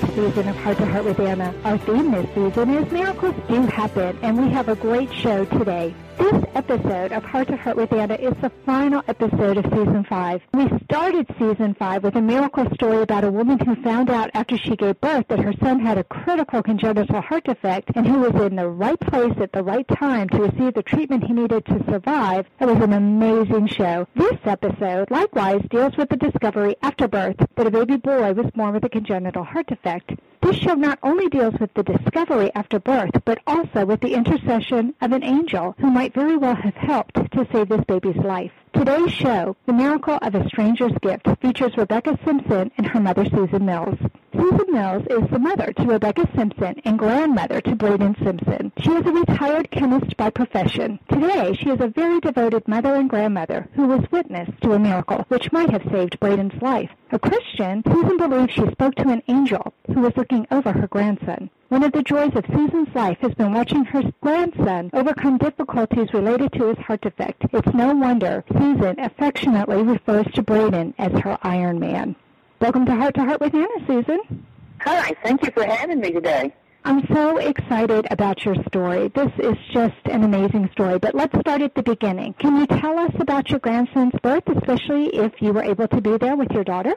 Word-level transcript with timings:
Season 0.00 0.48
of 0.48 0.56
Heart 0.56 0.78
to 0.78 0.86
Heart 0.86 1.04
with 1.04 1.20
Anna. 1.20 1.54
Our 1.64 1.78
theme 1.78 2.10
this 2.10 2.26
season 2.34 2.70
is 2.70 2.92
Miracles 2.92 3.34
Do 3.48 3.62
Happen, 3.62 4.18
and 4.22 4.36
we 4.36 4.50
have 4.50 4.68
a 4.68 4.76
great 4.76 5.12
show 5.14 5.44
today. 5.46 5.94
This 6.18 6.44
episode 6.54 7.12
of 7.12 7.22
Heart 7.24 7.48
to 7.48 7.56
Heart 7.58 7.76
with 7.76 7.92
Anna 7.92 8.14
is 8.14 8.32
the 8.40 8.50
final 8.64 9.02
episode 9.06 9.58
of 9.58 9.64
season 9.66 10.02
five. 10.08 10.40
We 10.54 10.66
started 10.84 11.26
season 11.38 11.74
five 11.74 12.02
with 12.02 12.16
a 12.16 12.22
miracle 12.22 12.66
story 12.72 13.02
about 13.02 13.24
a 13.24 13.30
woman 13.30 13.58
who 13.58 13.74
found 13.82 14.08
out 14.08 14.30
after 14.32 14.56
she 14.56 14.76
gave 14.76 14.98
birth 15.02 15.28
that 15.28 15.40
her 15.40 15.52
son 15.62 15.78
had 15.78 15.98
a 15.98 16.04
critical 16.04 16.62
congenital 16.62 17.20
heart 17.20 17.44
defect 17.44 17.90
and 17.94 18.06
who 18.06 18.20
was 18.20 18.34
in 18.42 18.56
the 18.56 18.68
right 18.68 18.98
place 18.98 19.34
at 19.40 19.52
the 19.52 19.62
right 19.62 19.86
time 19.88 20.28
to 20.30 20.38
receive 20.38 20.72
the 20.72 20.82
treatment 20.82 21.24
he 21.24 21.34
needed 21.34 21.66
to 21.66 21.84
survive. 21.84 22.46
It 22.60 22.66
was 22.66 22.82
an 22.82 22.94
amazing 22.94 23.66
show. 23.66 24.08
This 24.14 24.38
episode 24.44 25.10
likewise 25.10 25.60
deals 25.70 25.96
with 25.98 26.08
the 26.08 26.16
discovery 26.16 26.76
after 26.82 27.08
birth 27.08 27.36
that 27.56 27.66
a 27.66 27.70
baby 27.70 27.98
boy 27.98 28.32
was 28.32 28.50
born 28.54 28.72
with 28.72 28.84
a 28.84 28.88
congenital 28.88 29.44
heart 29.44 29.66
defect. 29.66 30.12
This 30.46 30.58
show 30.58 30.74
not 30.74 31.00
only 31.02 31.28
deals 31.28 31.54
with 31.58 31.74
the 31.74 31.82
discovery 31.82 32.52
after 32.54 32.78
birth, 32.78 33.10
but 33.24 33.40
also 33.48 33.84
with 33.84 33.98
the 34.00 34.14
intercession 34.14 34.94
of 35.00 35.10
an 35.10 35.24
angel 35.24 35.74
who 35.80 35.90
might 35.90 36.14
very 36.14 36.36
well 36.36 36.54
have 36.54 36.76
helped 36.76 37.16
to 37.16 37.48
save 37.52 37.68
this 37.68 37.84
baby's 37.88 38.14
life. 38.14 38.52
Today's 38.76 39.10
show, 39.10 39.56
The 39.64 39.72
Miracle 39.72 40.18
of 40.20 40.34
a 40.34 40.46
Stranger's 40.48 40.92
Gift, 41.00 41.26
features 41.40 41.74
Rebekah 41.78 42.18
Simpson 42.26 42.70
and 42.76 42.86
her 42.86 43.00
mother 43.00 43.24
Susan 43.24 43.64
Mills. 43.64 43.98
Susan 44.34 44.70
Mills 44.70 45.06
is 45.08 45.30
the 45.30 45.38
mother 45.38 45.72
to 45.72 45.82
Rebekah 45.84 46.28
Simpson 46.36 46.82
and 46.84 46.98
grandmother 46.98 47.62
to 47.62 47.74
Braden 47.74 48.16
Simpson. 48.22 48.70
She 48.78 48.90
is 48.90 49.06
a 49.06 49.12
retired 49.12 49.70
chemist 49.70 50.14
by 50.18 50.28
profession. 50.28 50.98
Today, 51.10 51.54
she 51.54 51.70
is 51.70 51.80
a 51.80 51.88
very 51.88 52.20
devoted 52.20 52.68
mother 52.68 52.94
and 52.94 53.08
grandmother 53.08 53.66
who 53.74 53.86
was 53.86 54.04
witness 54.12 54.50
to 54.60 54.74
a 54.74 54.78
miracle 54.78 55.24
which 55.28 55.52
might 55.52 55.70
have 55.70 55.90
saved 55.90 56.20
Braden's 56.20 56.60
life. 56.60 56.90
A 57.12 57.18
Christian, 57.18 57.82
Susan 57.90 58.18
believes 58.18 58.52
she 58.52 58.70
spoke 58.72 58.94
to 58.96 59.08
an 59.08 59.22
angel 59.26 59.72
who 59.86 60.00
was 60.02 60.16
looking 60.18 60.46
over 60.50 60.72
her 60.72 60.86
grandson. 60.86 61.48
One 61.68 61.82
of 61.82 61.90
the 61.90 62.04
joys 62.04 62.30
of 62.36 62.44
Susan's 62.46 62.94
life 62.94 63.18
has 63.22 63.34
been 63.34 63.52
watching 63.52 63.84
her 63.86 64.00
grandson 64.20 64.88
overcome 64.92 65.36
difficulties 65.38 66.14
related 66.14 66.52
to 66.52 66.68
his 66.68 66.78
heart 66.78 67.00
defect. 67.00 67.42
It's 67.52 67.74
no 67.74 67.92
wonder 67.92 68.44
Susan 68.52 69.00
affectionately 69.00 69.82
refers 69.82 70.26
to 70.34 70.42
Braden 70.42 70.94
as 70.96 71.10
her 71.22 71.36
Iron 71.42 71.80
Man. 71.80 72.14
Welcome 72.60 72.86
to 72.86 72.94
Heart 72.94 73.16
to 73.16 73.24
Heart 73.24 73.40
with 73.40 73.52
Anna, 73.52 73.84
Susan. 73.84 74.46
Hi, 74.82 75.10
thank 75.24 75.44
you 75.44 75.50
for 75.50 75.64
having 75.64 75.98
me 75.98 76.12
today. 76.12 76.54
I'm 76.84 77.04
so 77.12 77.38
excited 77.38 78.06
about 78.12 78.44
your 78.44 78.54
story. 78.68 79.08
This 79.08 79.32
is 79.40 79.56
just 79.72 79.96
an 80.04 80.22
amazing 80.22 80.70
story, 80.70 81.00
but 81.00 81.16
let's 81.16 81.36
start 81.40 81.62
at 81.62 81.74
the 81.74 81.82
beginning. 81.82 82.34
Can 82.34 82.60
you 82.60 82.68
tell 82.68 82.96
us 82.96 83.12
about 83.18 83.50
your 83.50 83.58
grandson's 83.58 84.14
birth, 84.22 84.44
especially 84.46 85.06
if 85.16 85.42
you 85.42 85.52
were 85.52 85.64
able 85.64 85.88
to 85.88 86.00
be 86.00 86.16
there 86.16 86.36
with 86.36 86.52
your 86.52 86.62
daughter? 86.62 86.94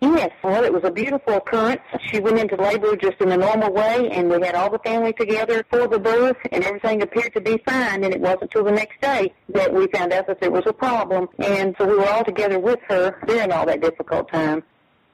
Yes, 0.00 0.30
well, 0.42 0.64
it 0.64 0.72
was 0.72 0.82
a 0.84 0.90
beautiful 0.90 1.34
occurrence. 1.34 1.82
She 2.06 2.20
went 2.20 2.38
into 2.38 2.56
labor 2.56 2.96
just 2.96 3.20
in 3.20 3.32
a 3.32 3.36
normal 3.36 3.70
way, 3.70 4.08
and 4.10 4.30
we 4.30 4.40
had 4.46 4.54
all 4.54 4.70
the 4.70 4.78
family 4.78 5.12
together 5.12 5.62
for 5.68 5.86
the 5.86 5.98
birth, 5.98 6.38
and 6.50 6.64
everything 6.64 7.02
appeared 7.02 7.34
to 7.34 7.40
be 7.40 7.58
fine. 7.66 8.02
And 8.02 8.14
it 8.14 8.20
wasn't 8.20 8.42
until 8.44 8.64
the 8.64 8.72
next 8.72 8.98
day 9.02 9.34
that 9.50 9.72
we 9.72 9.88
found 9.88 10.14
out 10.14 10.26
that 10.26 10.40
there 10.40 10.50
was 10.50 10.64
a 10.66 10.72
problem. 10.72 11.28
And 11.38 11.74
so 11.76 11.84
we 11.84 11.96
were 11.96 12.08
all 12.08 12.24
together 12.24 12.58
with 12.58 12.78
her 12.88 13.18
during 13.26 13.52
all 13.52 13.66
that 13.66 13.82
difficult 13.82 14.30
time. 14.30 14.62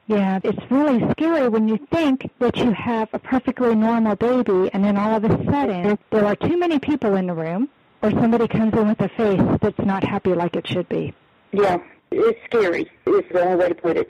Yeah, 0.07 0.39
it's 0.41 0.71
really 0.71 1.05
scary 1.11 1.49
when 1.49 1.67
you 1.67 1.85
think 1.91 2.29
that 2.39 2.55
you 2.55 2.71
have 2.71 3.09
a 3.11 3.19
perfectly 3.19 3.75
normal 3.75 4.15
baby, 4.15 4.69
and 4.71 4.85
then 4.85 4.95
all 4.95 5.17
of 5.17 5.25
a 5.25 5.29
sudden 5.29 5.83
mm-hmm. 5.83 6.15
there 6.15 6.25
are 6.25 6.35
too 6.37 6.57
many 6.57 6.79
people 6.79 7.15
in 7.15 7.27
the 7.27 7.33
room, 7.33 7.67
or 8.01 8.11
somebody 8.11 8.47
comes 8.47 8.73
in 8.73 8.87
with 8.87 9.01
a 9.01 9.09
face 9.09 9.41
that's 9.61 9.79
not 9.79 10.05
happy 10.05 10.33
like 10.33 10.55
it 10.55 10.65
should 10.65 10.87
be. 10.87 11.13
Yeah, 11.51 11.79
it's 12.09 12.39
scary. 12.45 12.89
It's 13.05 13.27
the 13.33 13.43
only 13.43 13.57
way 13.57 13.67
to 13.67 13.75
put 13.75 13.97
it. 13.97 14.07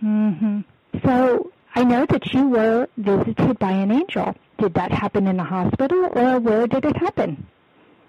Hmm 0.00 0.60
So 1.04 1.50
I 1.74 1.84
know 1.84 2.06
that 2.06 2.32
you 2.32 2.48
were 2.48 2.88
visited 2.96 3.58
by 3.58 3.72
an 3.72 3.90
angel. 3.90 4.34
Did 4.58 4.74
that 4.74 4.92
happen 4.92 5.26
in 5.26 5.36
the 5.36 5.44
hospital, 5.44 6.08
or 6.12 6.38
where 6.40 6.66
did 6.66 6.84
it 6.84 6.96
happen? 6.96 7.46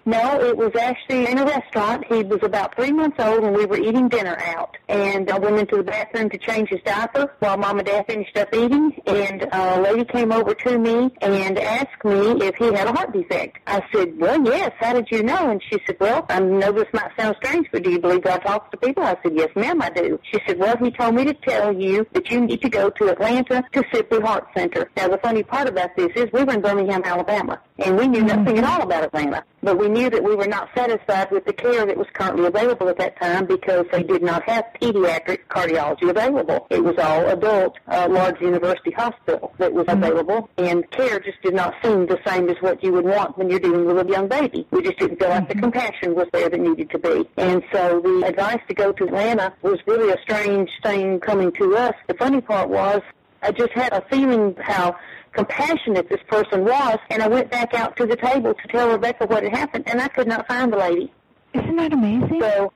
No, 0.06 0.40
it 0.40 0.56
was 0.56 0.74
actually 0.76 1.30
in 1.30 1.38
a 1.38 1.44
restaurant. 1.44 2.04
He 2.06 2.22
was 2.22 2.40
about 2.42 2.74
three 2.74 2.92
months 2.92 3.16
old 3.20 3.44
and 3.44 3.54
we 3.54 3.66
were 3.66 3.78
eating 3.78 4.08
dinner 4.08 4.36
out. 4.40 4.76
And 4.88 5.30
I 5.30 5.38
went 5.38 5.58
into 5.58 5.76
the 5.76 5.82
bathroom 5.82 6.30
to 6.30 6.38
change 6.38 6.70
his 6.70 6.80
diaper 6.84 7.32
while 7.40 7.56
mom 7.56 7.78
and 7.78 7.86
dad 7.86 8.06
finished 8.06 8.36
up 8.36 8.54
eating. 8.54 8.92
And 9.06 9.46
a 9.52 9.80
lady 9.80 10.04
came 10.04 10.32
over 10.32 10.54
to 10.54 10.78
me 10.78 11.10
and 11.20 11.58
asked 11.58 12.04
me 12.04 12.46
if 12.46 12.56
he 12.56 12.66
had 12.66 12.88
a 12.88 12.92
heart 12.92 13.12
defect. 13.12 13.58
I 13.66 13.82
said, 13.92 14.18
well, 14.18 14.42
yes. 14.44 14.72
How 14.78 14.94
did 14.94 15.08
you 15.10 15.22
know? 15.22 15.50
And 15.50 15.62
she 15.70 15.78
said, 15.86 15.96
well, 16.00 16.24
I 16.28 16.40
know 16.40 16.72
this 16.72 16.88
might 16.92 17.10
sound 17.18 17.36
strange, 17.42 17.68
but 17.70 17.82
do 17.82 17.90
you 17.90 17.98
believe 17.98 18.22
God 18.22 18.38
talks 18.38 18.70
to 18.70 18.76
people? 18.78 19.02
I 19.02 19.16
said, 19.22 19.34
yes, 19.34 19.50
ma'am, 19.54 19.82
I 19.82 19.90
do. 19.90 20.18
She 20.32 20.40
said, 20.46 20.58
well, 20.58 20.76
he 20.78 20.90
told 20.90 21.14
me 21.14 21.24
to 21.26 21.34
tell 21.34 21.72
you 21.72 22.06
that 22.12 22.30
you 22.30 22.40
need 22.40 22.62
to 22.62 22.68
go 22.68 22.88
to 22.90 23.08
Atlanta 23.08 23.62
to 23.72 23.84
Sibley 23.92 24.20
Heart 24.20 24.48
Center. 24.56 24.90
Now, 24.96 25.08
the 25.08 25.18
funny 25.18 25.42
part 25.42 25.68
about 25.68 25.94
this 25.96 26.10
is 26.16 26.32
we 26.32 26.44
were 26.44 26.54
in 26.54 26.62
Birmingham, 26.62 27.02
Alabama, 27.04 27.60
and 27.78 27.96
we 27.96 28.08
knew 28.08 28.24
mm-hmm. 28.24 28.44
nothing 28.44 28.58
at 28.58 28.64
all 28.64 28.82
about 28.82 29.04
Atlanta. 29.04 29.44
But 29.62 29.78
we 29.78 29.88
knew 29.88 30.08
that 30.10 30.22
we 30.22 30.34
were 30.34 30.46
not 30.46 30.70
satisfied 30.74 31.30
with 31.30 31.44
the 31.44 31.52
care 31.52 31.84
that 31.84 31.96
was 31.96 32.06
currently 32.14 32.46
available 32.46 32.88
at 32.88 32.98
that 32.98 33.20
time 33.20 33.46
because 33.46 33.86
they 33.92 34.02
did 34.02 34.22
not 34.22 34.42
have 34.48 34.64
pediatric 34.80 35.40
cardiology 35.48 36.08
available. 36.08 36.66
It 36.70 36.82
was 36.82 36.96
all 36.98 37.28
adult, 37.28 37.78
uh, 37.88 38.08
large 38.10 38.40
university 38.40 38.90
hospital 38.90 39.52
that 39.58 39.72
was 39.72 39.84
available, 39.88 40.48
and 40.56 40.90
care 40.90 41.20
just 41.20 41.42
did 41.42 41.54
not 41.54 41.74
seem 41.82 42.06
the 42.06 42.18
same 42.26 42.48
as 42.48 42.56
what 42.60 42.82
you 42.82 42.92
would 42.92 43.04
want 43.04 43.36
when 43.36 43.50
you're 43.50 43.60
dealing 43.60 43.84
with 43.86 44.06
a 44.06 44.10
young 44.10 44.28
baby. 44.28 44.66
We 44.70 44.82
just 44.82 44.98
didn't 44.98 45.18
feel 45.18 45.28
like 45.28 45.48
the 45.48 45.54
compassion 45.54 46.14
was 46.14 46.28
there 46.32 46.48
that 46.48 46.60
needed 46.60 46.90
to 46.90 46.98
be. 46.98 47.28
And 47.36 47.62
so 47.72 48.00
the 48.00 48.24
advice 48.26 48.60
to 48.68 48.74
go 48.74 48.92
to 48.92 49.04
Atlanta 49.04 49.52
was 49.62 49.78
really 49.86 50.12
a 50.12 50.20
strange 50.22 50.70
thing 50.82 51.20
coming 51.20 51.52
to 51.52 51.76
us. 51.76 51.94
The 52.06 52.14
funny 52.14 52.40
part 52.40 52.68
was 52.68 53.02
I 53.42 53.52
just 53.52 53.72
had 53.72 53.92
a 53.92 54.02
feeling 54.10 54.54
how 54.60 54.96
compassionate 55.32 56.08
this 56.08 56.20
person 56.28 56.64
was, 56.64 56.98
and 57.10 57.22
I 57.22 57.28
went 57.28 57.50
back 57.50 57.74
out 57.74 57.96
to 57.96 58.06
the 58.06 58.16
table 58.16 58.54
to 58.54 58.68
tell 58.68 58.90
Rebekah 58.90 59.26
what 59.26 59.42
had 59.42 59.52
happened, 59.52 59.88
and 59.88 60.00
I 60.00 60.08
could 60.08 60.26
not 60.26 60.46
find 60.48 60.72
the 60.72 60.76
lady. 60.76 61.12
Isn't 61.54 61.76
that 61.76 61.92
amazing? 61.92 62.40
So 62.40 62.72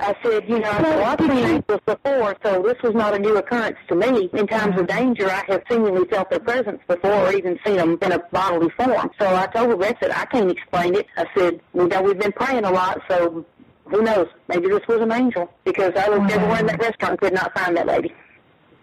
I 0.00 0.16
said, 0.22 0.48
you 0.48 0.58
know, 0.58 0.78
well, 0.80 1.04
I've 1.04 1.20
seen 1.20 1.30
angels 1.30 1.80
before, 1.86 2.36
so 2.42 2.62
this 2.62 2.76
was 2.82 2.94
not 2.94 3.14
a 3.14 3.18
new 3.18 3.36
occurrence 3.36 3.78
to 3.88 3.94
me. 3.94 4.28
In 4.32 4.46
times 4.46 4.78
of 4.78 4.90
uh-huh. 4.90 4.98
danger, 4.98 5.30
I 5.30 5.44
have 5.48 5.62
seemingly 5.70 6.06
felt 6.08 6.28
their 6.30 6.40
presence 6.40 6.80
before 6.88 7.28
or 7.28 7.32
even 7.32 7.58
seen 7.64 7.76
them 7.76 7.98
in 8.02 8.12
a 8.12 8.18
bodily 8.18 8.70
form. 8.70 9.10
So 9.20 9.34
I 9.34 9.46
told 9.46 9.70
Rebekah, 9.70 10.18
I 10.18 10.24
can't 10.26 10.50
explain 10.50 10.96
it. 10.96 11.06
I 11.16 11.26
said, 11.36 11.60
we 11.72 11.84
know 11.86 12.02
we've 12.02 12.18
been 12.18 12.32
praying 12.32 12.64
a 12.64 12.70
lot, 12.70 13.00
so 13.08 13.44
who 13.84 14.02
knows? 14.02 14.26
Maybe 14.48 14.68
this 14.68 14.86
was 14.88 15.00
an 15.00 15.12
angel 15.12 15.48
because 15.64 15.92
I 15.96 16.08
looked 16.08 16.30
Wow. 16.30 16.36
everywhere 16.36 16.60
in 16.60 16.66
that 16.66 16.80
restaurant 16.80 17.12
and 17.12 17.20
could 17.20 17.34
not 17.34 17.56
find 17.56 17.76
that 17.76 17.86
lady. 17.86 18.12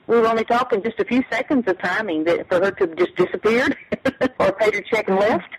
We 0.09 0.17
were 0.19 0.27
only 0.27 0.43
talking 0.43 0.81
just 0.81 0.99
a 0.99 1.05
few 1.05 1.23
seconds 1.31 1.65
of 1.67 1.77
timing 1.77 2.23
that 2.23 2.49
for 2.49 2.55
her 2.55 2.71
to 2.71 2.87
have 2.87 2.95
just 2.97 3.15
disappeared 3.15 3.77
or 4.39 4.51
paid 4.53 4.73
her 4.73 4.81
check 4.81 5.07
and 5.07 5.19
left. 5.19 5.49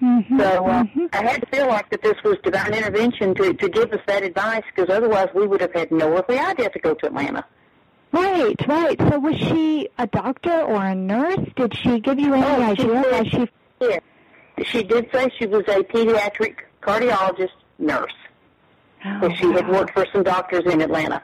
Mm-hmm, 0.00 0.38
So 0.38 0.44
uh, 0.66 0.84
mm-hmm. 0.84 1.06
I 1.12 1.16
had 1.24 1.40
to 1.42 1.46
feel 1.48 1.66
like 1.66 1.90
that 1.90 2.00
this 2.00 2.14
was 2.24 2.36
divine 2.44 2.74
intervention 2.74 3.34
to, 3.34 3.52
to 3.54 3.68
give 3.68 3.92
us 3.92 3.98
that 4.06 4.22
advice 4.22 4.62
because 4.74 4.88
otherwise 4.88 5.28
we 5.34 5.48
would 5.48 5.60
have 5.60 5.72
had 5.72 5.90
no 5.90 6.16
earthly 6.16 6.38
idea 6.38 6.70
to 6.70 6.78
go 6.78 6.94
to 6.94 7.06
Atlanta. 7.06 7.44
Right, 8.12 8.54
right. 8.68 8.96
So 9.00 9.18
was 9.18 9.36
she 9.36 9.88
a 9.98 10.06
doctor 10.06 10.60
or 10.62 10.84
a 10.84 10.94
nurse? 10.94 11.40
Did 11.56 11.76
she 11.76 11.98
give 11.98 12.20
you 12.20 12.34
any 12.34 12.44
Oh, 12.44 12.74
she 12.76 12.82
idea 12.92 13.02
did. 13.24 13.30
she? 13.32 13.50
Yeah. 13.80 13.98
She 14.64 14.82
did 14.84 15.08
say 15.12 15.28
she 15.40 15.46
was 15.46 15.64
a 15.66 15.82
pediatric 15.82 16.56
cardiologist 16.82 17.50
nurse. 17.80 18.14
Oh, 19.04 19.28
she 19.34 19.50
had 19.52 19.68
worked 19.68 19.92
for 19.94 20.06
some 20.12 20.22
doctors 20.22 20.62
in 20.72 20.80
Atlanta. 20.82 21.20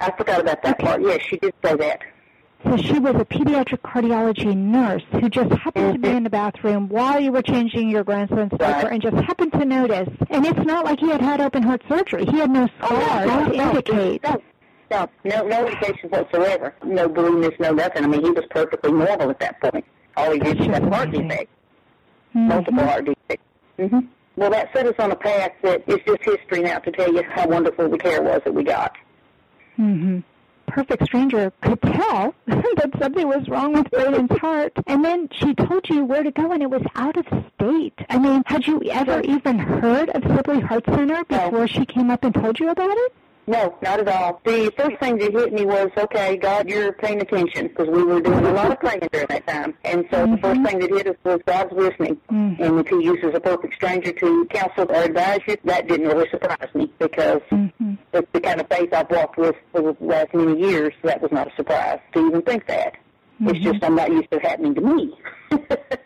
I 0.00 0.10
forgot 0.16 0.40
about 0.40 0.62
that 0.62 0.74
Okay. 0.80 0.84
part. 0.86 1.02
Yes, 1.02 1.20
she 1.28 1.36
did 1.36 1.54
say 1.64 1.74
that. 1.76 2.00
So 2.64 2.76
she 2.76 2.98
was 2.98 3.14
a 3.14 3.24
pediatric 3.24 3.78
cardiology 3.80 4.54
nurse 4.54 5.02
who 5.12 5.30
just 5.30 5.50
happened 5.52 5.94
to 5.94 5.98
be 5.98 6.08
in 6.08 6.24
the 6.24 6.30
bathroom 6.30 6.88
while 6.90 7.18
you 7.18 7.32
were 7.32 7.40
changing 7.42 7.88
your 7.88 8.04
grandson's 8.04 8.50
diaper 8.50 8.64
Mm-hmm. 8.64 8.84
Right. 8.86 8.92
and 8.92 9.02
just 9.02 9.16
happened 9.24 9.52
to 9.52 9.64
notice. 9.64 10.08
And 10.28 10.44
it's 10.44 10.66
not 10.66 10.84
like 10.84 11.00
he 11.00 11.08
had 11.08 11.22
had 11.22 11.40
open 11.40 11.62
heart 11.62 11.82
surgery. 11.88 12.26
He 12.26 12.38
had 12.38 12.50
no 12.50 12.68
scars 12.78 13.30
to 13.48 13.54
indicate. 13.54 14.22
No, 14.22 14.42
no, 14.90 15.08
no, 15.24 15.46
no 15.46 15.66
indication 15.66 16.10
whatsoever. 16.10 16.74
No 16.84 17.08
blueness, 17.08 17.54
no 17.60 17.72
nothing. 17.72 18.04
I 18.04 18.06
mean, 18.08 18.22
he 18.22 18.30
was 18.30 18.44
perfectly 18.50 18.92
normal 18.92 19.30
at 19.30 19.40
that 19.40 19.58
point. 19.60 19.84
All 20.18 20.30
he 20.30 20.38
did 20.38 20.58
was 20.58 20.66
have 20.68 20.82
heart 20.84 21.12
defect, 21.12 21.48
Mhm. 22.36 22.46
multiple 22.48 22.84
heart 22.84 23.04
defects. 23.06 23.44
hmm 23.78 24.00
Well, 24.36 24.50
that 24.50 24.68
set 24.74 24.86
us 24.86 24.94
on 24.98 25.12
a 25.12 25.16
path 25.16 25.52
that 25.62 25.82
is 25.86 25.98
just 26.06 26.22
history 26.24 26.60
now 26.62 26.78
to 26.80 26.90
tell 26.92 27.10
you 27.12 27.22
how 27.30 27.46
wonderful 27.46 27.88
the 27.88 27.96
care 27.98 28.20
was 28.22 28.42
that 28.44 28.52
we 28.52 28.64
got. 28.64 28.96
Hmm 29.76 30.20
Perfect 30.66 31.04
stranger 31.04 31.52
could 31.62 31.82
tell 31.82 32.32
that 32.46 32.90
something 33.00 33.26
was 33.26 33.48
wrong 33.48 33.72
with 33.72 33.90
Braden's 33.90 34.38
heart, 34.38 34.72
and 34.86 35.04
then 35.04 35.28
she 35.32 35.52
told 35.52 35.88
you 35.88 36.04
where 36.04 36.22
to 36.22 36.30
go, 36.30 36.52
and 36.52 36.62
it 36.62 36.70
was 36.70 36.82
out 36.94 37.16
of 37.16 37.26
state. 37.26 37.98
I 38.08 38.18
mean, 38.18 38.44
had 38.46 38.64
you 38.68 38.80
ever 38.84 39.20
even 39.22 39.58
heard 39.58 40.10
of 40.10 40.22
Sibley 40.22 40.60
Heart 40.60 40.84
Center 40.84 41.24
before 41.24 41.66
she 41.66 41.84
came 41.84 42.08
up 42.08 42.22
and 42.22 42.32
told 42.32 42.60
you 42.60 42.68
about 42.68 42.96
it? 42.96 43.12
No, 43.46 43.76
not 43.82 43.98
at 44.00 44.06
all. 44.08 44.40
The 44.44 44.72
first 44.76 44.98
thing 45.00 45.18
that 45.18 45.32
hit 45.32 45.52
me 45.52 45.64
was, 45.66 45.88
okay, 45.96 46.36
God, 46.36 46.68
you're 46.68 46.92
paying 46.92 47.20
attention 47.20 47.68
because 47.68 47.88
we 47.88 48.02
were 48.04 48.20
doing 48.20 48.44
a 48.44 48.52
lot 48.52 48.70
of 48.70 48.78
praying 48.78 49.00
during 49.10 49.26
that 49.28 49.46
time. 49.46 49.74
And 49.84 50.06
so 50.10 50.26
the 50.26 50.36
first 50.38 50.62
thing 50.62 50.78
that 50.78 50.90
hit 50.90 51.06
us 51.08 51.16
was 51.24 51.40
God's 51.46 51.72
listening. 51.72 52.16
Mhm. 52.30 52.60
And 52.60 52.78
if 52.80 52.86
he 52.88 53.02
uses 53.02 53.34
a 53.34 53.40
perfect 53.40 53.74
stranger 53.74 54.12
to 54.12 54.46
counsel 54.50 54.86
or 54.88 55.02
advise 55.02 55.40
you, 55.48 55.56
that 55.64 55.88
didn't 55.88 56.06
really 56.06 56.28
surprise 56.30 56.68
me 56.74 56.92
because 56.98 57.40
Mhm. 57.50 57.98
it's 58.12 58.28
the 58.32 58.40
kind 58.40 58.60
of 58.60 58.68
faith 58.68 58.92
I've 58.94 59.10
walked 59.10 59.36
with 59.36 59.56
for 59.72 59.80
the 59.82 59.96
last 60.00 60.32
many 60.32 60.60
years. 60.60 60.94
That 61.02 61.20
was 61.20 61.32
not 61.32 61.48
a 61.50 61.56
surprise 61.56 61.98
to 62.12 62.26
even 62.26 62.42
think 62.42 62.66
that. 62.66 62.94
It's 63.42 63.58
just 63.60 63.82
I'm 63.82 63.96
not 63.96 64.10
used 64.12 64.30
to 64.30 64.36
it 64.36 64.44
happening 64.44 64.74
to 64.74 64.80
me. 64.82 65.14
Right, 65.50 65.60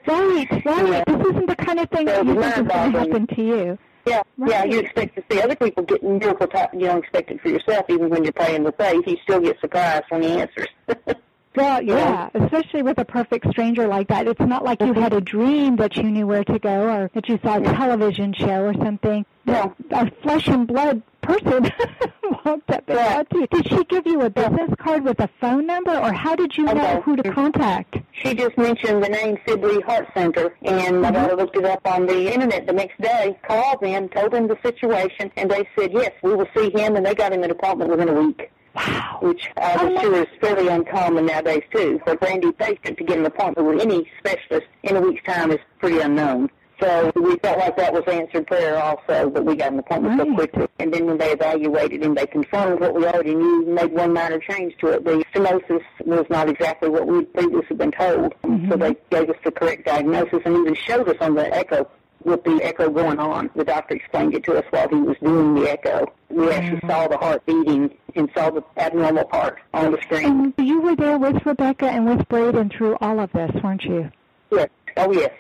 right. 0.06 0.46
Yeah. 0.66 1.02
This 1.06 1.26
isn't 1.26 1.46
the 1.48 1.56
kind 1.56 1.80
of 1.80 1.90
thing 1.90 2.06
So 2.06 2.14
that 2.14 2.26
you 2.26 2.34
think 2.40 2.46
is 2.56 2.62
going 2.62 2.92
to 2.92 2.98
happen 3.00 3.26
to 3.26 3.42
you. 3.42 3.78
Yeah, 4.06 4.22
yeah. 4.46 4.64
You 4.64 4.80
expect 4.80 5.16
to 5.16 5.24
see 5.30 5.40
other 5.40 5.56
people 5.56 5.82
get 5.82 6.02
miracle 6.02 6.46
type. 6.46 6.70
You 6.74 6.80
don't 6.80 6.98
expect 6.98 7.30
it 7.30 7.40
for 7.40 7.48
yourself, 7.48 7.86
even 7.88 8.10
when 8.10 8.24
you're 8.24 8.32
praying 8.32 8.64
the 8.64 8.72
faith. 8.72 9.06
You 9.06 9.16
still 9.22 9.40
get 9.40 9.58
surprised 9.60 10.04
when 10.10 10.22
he 10.22 10.40
answers. 10.40 10.68
Well, 11.56 11.82
yeah, 11.82 12.30
especially 12.34 12.82
with 12.82 12.98
a 12.98 13.04
perfect 13.04 13.48
stranger 13.50 13.86
like 13.86 14.08
that. 14.08 14.26
It's 14.26 14.40
not 14.40 14.64
like 14.64 14.80
you 14.80 14.88
mm-hmm. 14.88 15.02
had 15.02 15.12
a 15.12 15.20
dream 15.20 15.76
that 15.76 15.96
you 15.96 16.04
knew 16.04 16.26
where 16.26 16.44
to 16.44 16.58
go 16.58 16.88
or 16.88 17.10
that 17.14 17.28
you 17.28 17.38
saw 17.42 17.58
a 17.58 17.62
television 17.62 18.32
show 18.32 18.64
or 18.64 18.74
something. 18.74 19.24
Yeah. 19.46 19.70
A 19.90 20.10
flesh 20.22 20.48
and 20.48 20.66
blood 20.66 21.02
person 21.22 21.70
walked 22.44 22.70
up 22.70 22.88
and 22.88 22.98
Yeah. 22.98 23.22
to 23.22 23.38
you. 23.38 23.46
Did 23.46 23.68
she 23.68 23.84
give 23.84 24.06
you 24.06 24.22
a 24.22 24.30
business 24.30 24.70
card 24.78 25.04
with 25.04 25.20
a 25.20 25.28
phone 25.40 25.66
number, 25.66 25.96
or 25.96 26.12
how 26.12 26.34
did 26.34 26.56
you 26.56 26.64
know 26.64 27.00
who 27.04 27.16
to 27.16 27.32
contact? 27.32 27.98
She 28.12 28.34
just 28.34 28.56
mentioned 28.58 29.02
the 29.02 29.08
name 29.08 29.38
Sibley 29.46 29.80
Heart 29.82 30.08
Center, 30.14 30.54
and 30.62 31.00
my 31.00 31.10
mm-hmm. 31.10 31.14
daughter 31.14 31.36
looked 31.36 31.56
it 31.56 31.64
up 31.64 31.86
on 31.86 32.06
the 32.06 32.32
internet 32.32 32.66
the 32.66 32.72
next 32.72 33.00
day, 33.00 33.38
called 33.46 33.80
them, 33.80 34.08
told 34.08 34.32
them 34.32 34.48
the 34.48 34.58
situation, 34.62 35.30
and 35.36 35.50
they 35.50 35.68
said, 35.78 35.92
yes, 35.92 36.12
we 36.22 36.34
will 36.34 36.48
see 36.56 36.70
him, 36.70 36.96
and 36.96 37.06
they 37.06 37.14
got 37.14 37.32
him 37.32 37.42
an 37.42 37.50
appointment 37.50 37.90
within 37.90 38.08
a 38.08 38.14
week, 38.14 38.50
Wow. 38.74 39.18
which 39.22 39.48
uh, 39.56 39.60
I 39.60 39.76
Oh, 39.80 39.88
was 39.88 40.00
sure 40.02 40.22
is 40.22 40.26
fairly 40.40 40.68
uncommon 40.68 41.26
nowadays, 41.26 41.62
too. 41.72 42.00
For 42.04 42.12
a 42.12 42.16
brand 42.16 42.42
new 42.42 42.52
patient 42.52 42.98
to 42.98 43.04
get 43.04 43.18
an 43.18 43.26
appointment 43.26 43.68
with 43.68 43.80
any 43.82 44.10
specialist 44.18 44.66
in 44.82 44.96
a 44.96 45.00
week's 45.00 45.24
time 45.24 45.50
is 45.52 45.58
pretty 45.78 46.00
unknown. 46.00 46.50
So 46.80 47.12
we 47.14 47.36
felt 47.36 47.58
like 47.58 47.76
that 47.76 47.92
was 47.92 48.02
answered 48.08 48.48
prayer 48.48 48.76
also, 48.82 49.30
that 49.30 49.44
we 49.44 49.54
got 49.54 49.72
an 49.72 49.78
appointment 49.78 50.20
so 50.20 50.34
quickly. 50.34 50.66
And 50.80 50.92
then 50.92 51.06
when 51.06 51.18
they 51.18 51.30
evaluated 51.30 52.02
him, 52.02 52.16
they 52.16 52.26
confirmed 52.26 52.80
what 52.80 52.94
we 52.96 53.06
already 53.06 53.36
knew, 53.36 53.64
made 53.64 53.92
one 53.92 54.12
minor 54.12 54.40
change 54.40 54.74
to 54.80 54.88
it. 54.88 55.04
The 55.04 55.24
stenosis 55.32 55.84
was 56.04 56.26
not 56.30 56.48
exactly 56.48 56.88
what 56.88 57.06
we'd 57.06 57.32
previously 57.32 57.76
been 57.76 57.92
told. 57.92 58.34
Mm-hmm. 58.42 58.70
So 58.72 58.76
they 58.76 58.96
gave 59.10 59.30
us 59.30 59.36
the 59.44 59.52
correct 59.52 59.86
diagnosis 59.86 60.40
and 60.44 60.56
even 60.56 60.74
showed 60.74 61.08
us 61.08 61.16
on 61.20 61.34
the 61.36 61.46
echo 61.54 61.88
with 62.22 62.42
the 62.44 62.60
echo 62.62 62.88
going 62.90 63.18
on. 63.18 63.50
The 63.54 63.64
doctor 63.64 63.94
explained 63.94 64.34
it 64.34 64.44
to 64.44 64.56
us 64.56 64.64
while 64.70 64.88
he 64.88 64.96
was 64.96 65.16
doing 65.22 65.54
the 65.54 65.70
echo. 65.70 66.12
We 66.28 66.50
actually 66.50 66.78
mm-hmm. 66.78 66.90
saw 66.90 67.08
the 67.08 67.18
heart 67.18 67.44
beating 67.46 67.96
and 68.14 68.30
saw 68.34 68.50
the 68.50 68.64
abnormal 68.76 69.24
part 69.24 69.60
on 69.72 69.92
the 69.92 70.00
screen. 70.02 70.52
And 70.56 70.68
you 70.68 70.80
were 70.80 70.96
there 70.96 71.18
with 71.18 71.44
Rebekah 71.44 71.86
and 71.86 72.06
with 72.06 72.28
Braden 72.28 72.70
through 72.70 72.96
all 73.00 73.20
of 73.20 73.30
this, 73.32 73.50
weren't 73.62 73.84
you? 73.84 74.10
Yes. 74.50 74.68
Oh, 74.96 75.12
yes. 75.12 75.32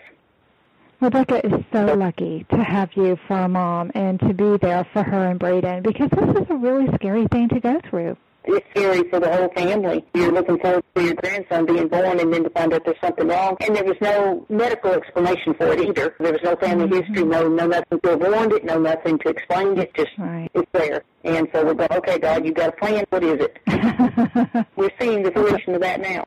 Rebekah 1.00 1.44
is 1.46 1.64
so 1.72 1.94
lucky 1.94 2.46
to 2.50 2.62
have 2.62 2.90
you 2.94 3.18
for 3.26 3.36
a 3.36 3.48
mom 3.48 3.90
and 3.94 4.18
to 4.20 4.32
be 4.32 4.56
there 4.56 4.86
for 4.92 5.02
her 5.02 5.26
and 5.26 5.38
Braden 5.38 5.82
because 5.82 6.08
this 6.10 6.42
is 6.42 6.50
a 6.50 6.54
really 6.54 6.86
scary 6.94 7.26
thing 7.26 7.48
to 7.50 7.60
go 7.60 7.80
through. 7.90 8.16
It's 8.46 8.66
scary 8.70 9.08
for 9.08 9.20
the 9.20 9.30
whole 9.30 9.48
family. 9.54 10.04
You're 10.14 10.32
looking 10.32 10.58
forward 10.58 10.84
to 10.94 11.02
your 11.02 11.14
grandson 11.14 11.66
being 11.66 11.88
born 11.88 12.20
and 12.20 12.32
then 12.32 12.44
to 12.44 12.50
find 12.50 12.72
out 12.72 12.84
there's 12.84 13.00
something 13.00 13.26
wrong. 13.28 13.56
And 13.60 13.74
there 13.74 13.84
was 13.84 13.96
no 14.00 14.44
medical 14.48 14.92
explanation 14.92 15.54
for 15.54 15.72
it 15.72 15.80
either. 15.80 16.14
There 16.20 16.32
was 16.32 16.42
no 16.44 16.56
family 16.56 16.86
mm-hmm. 16.86 17.12
history, 17.12 17.24
no 17.24 17.48
no 17.48 17.66
nothing 17.66 18.00
to 18.00 18.10
have 18.10 18.20
warned 18.20 18.52
it, 18.52 18.64
no 18.64 18.78
nothing 18.78 19.18
to 19.20 19.28
explain 19.28 19.78
it. 19.78 19.94
Just 19.94 20.10
Right. 20.18 20.50
it's 20.54 20.70
there. 20.72 21.02
And 21.24 21.48
so 21.52 21.64
we're 21.64 21.74
going, 21.74 21.92
okay, 21.92 22.18
God, 22.18 22.44
you've 22.44 22.54
got 22.54 22.68
a 22.68 22.72
plan. 22.72 23.04
What 23.08 23.24
is 23.24 23.40
it? 23.40 23.58
we're 24.76 24.90
seeing 25.00 25.22
the 25.22 25.32
fruition 25.32 25.74
of 25.74 25.80
that 25.80 26.00
now. 26.00 26.24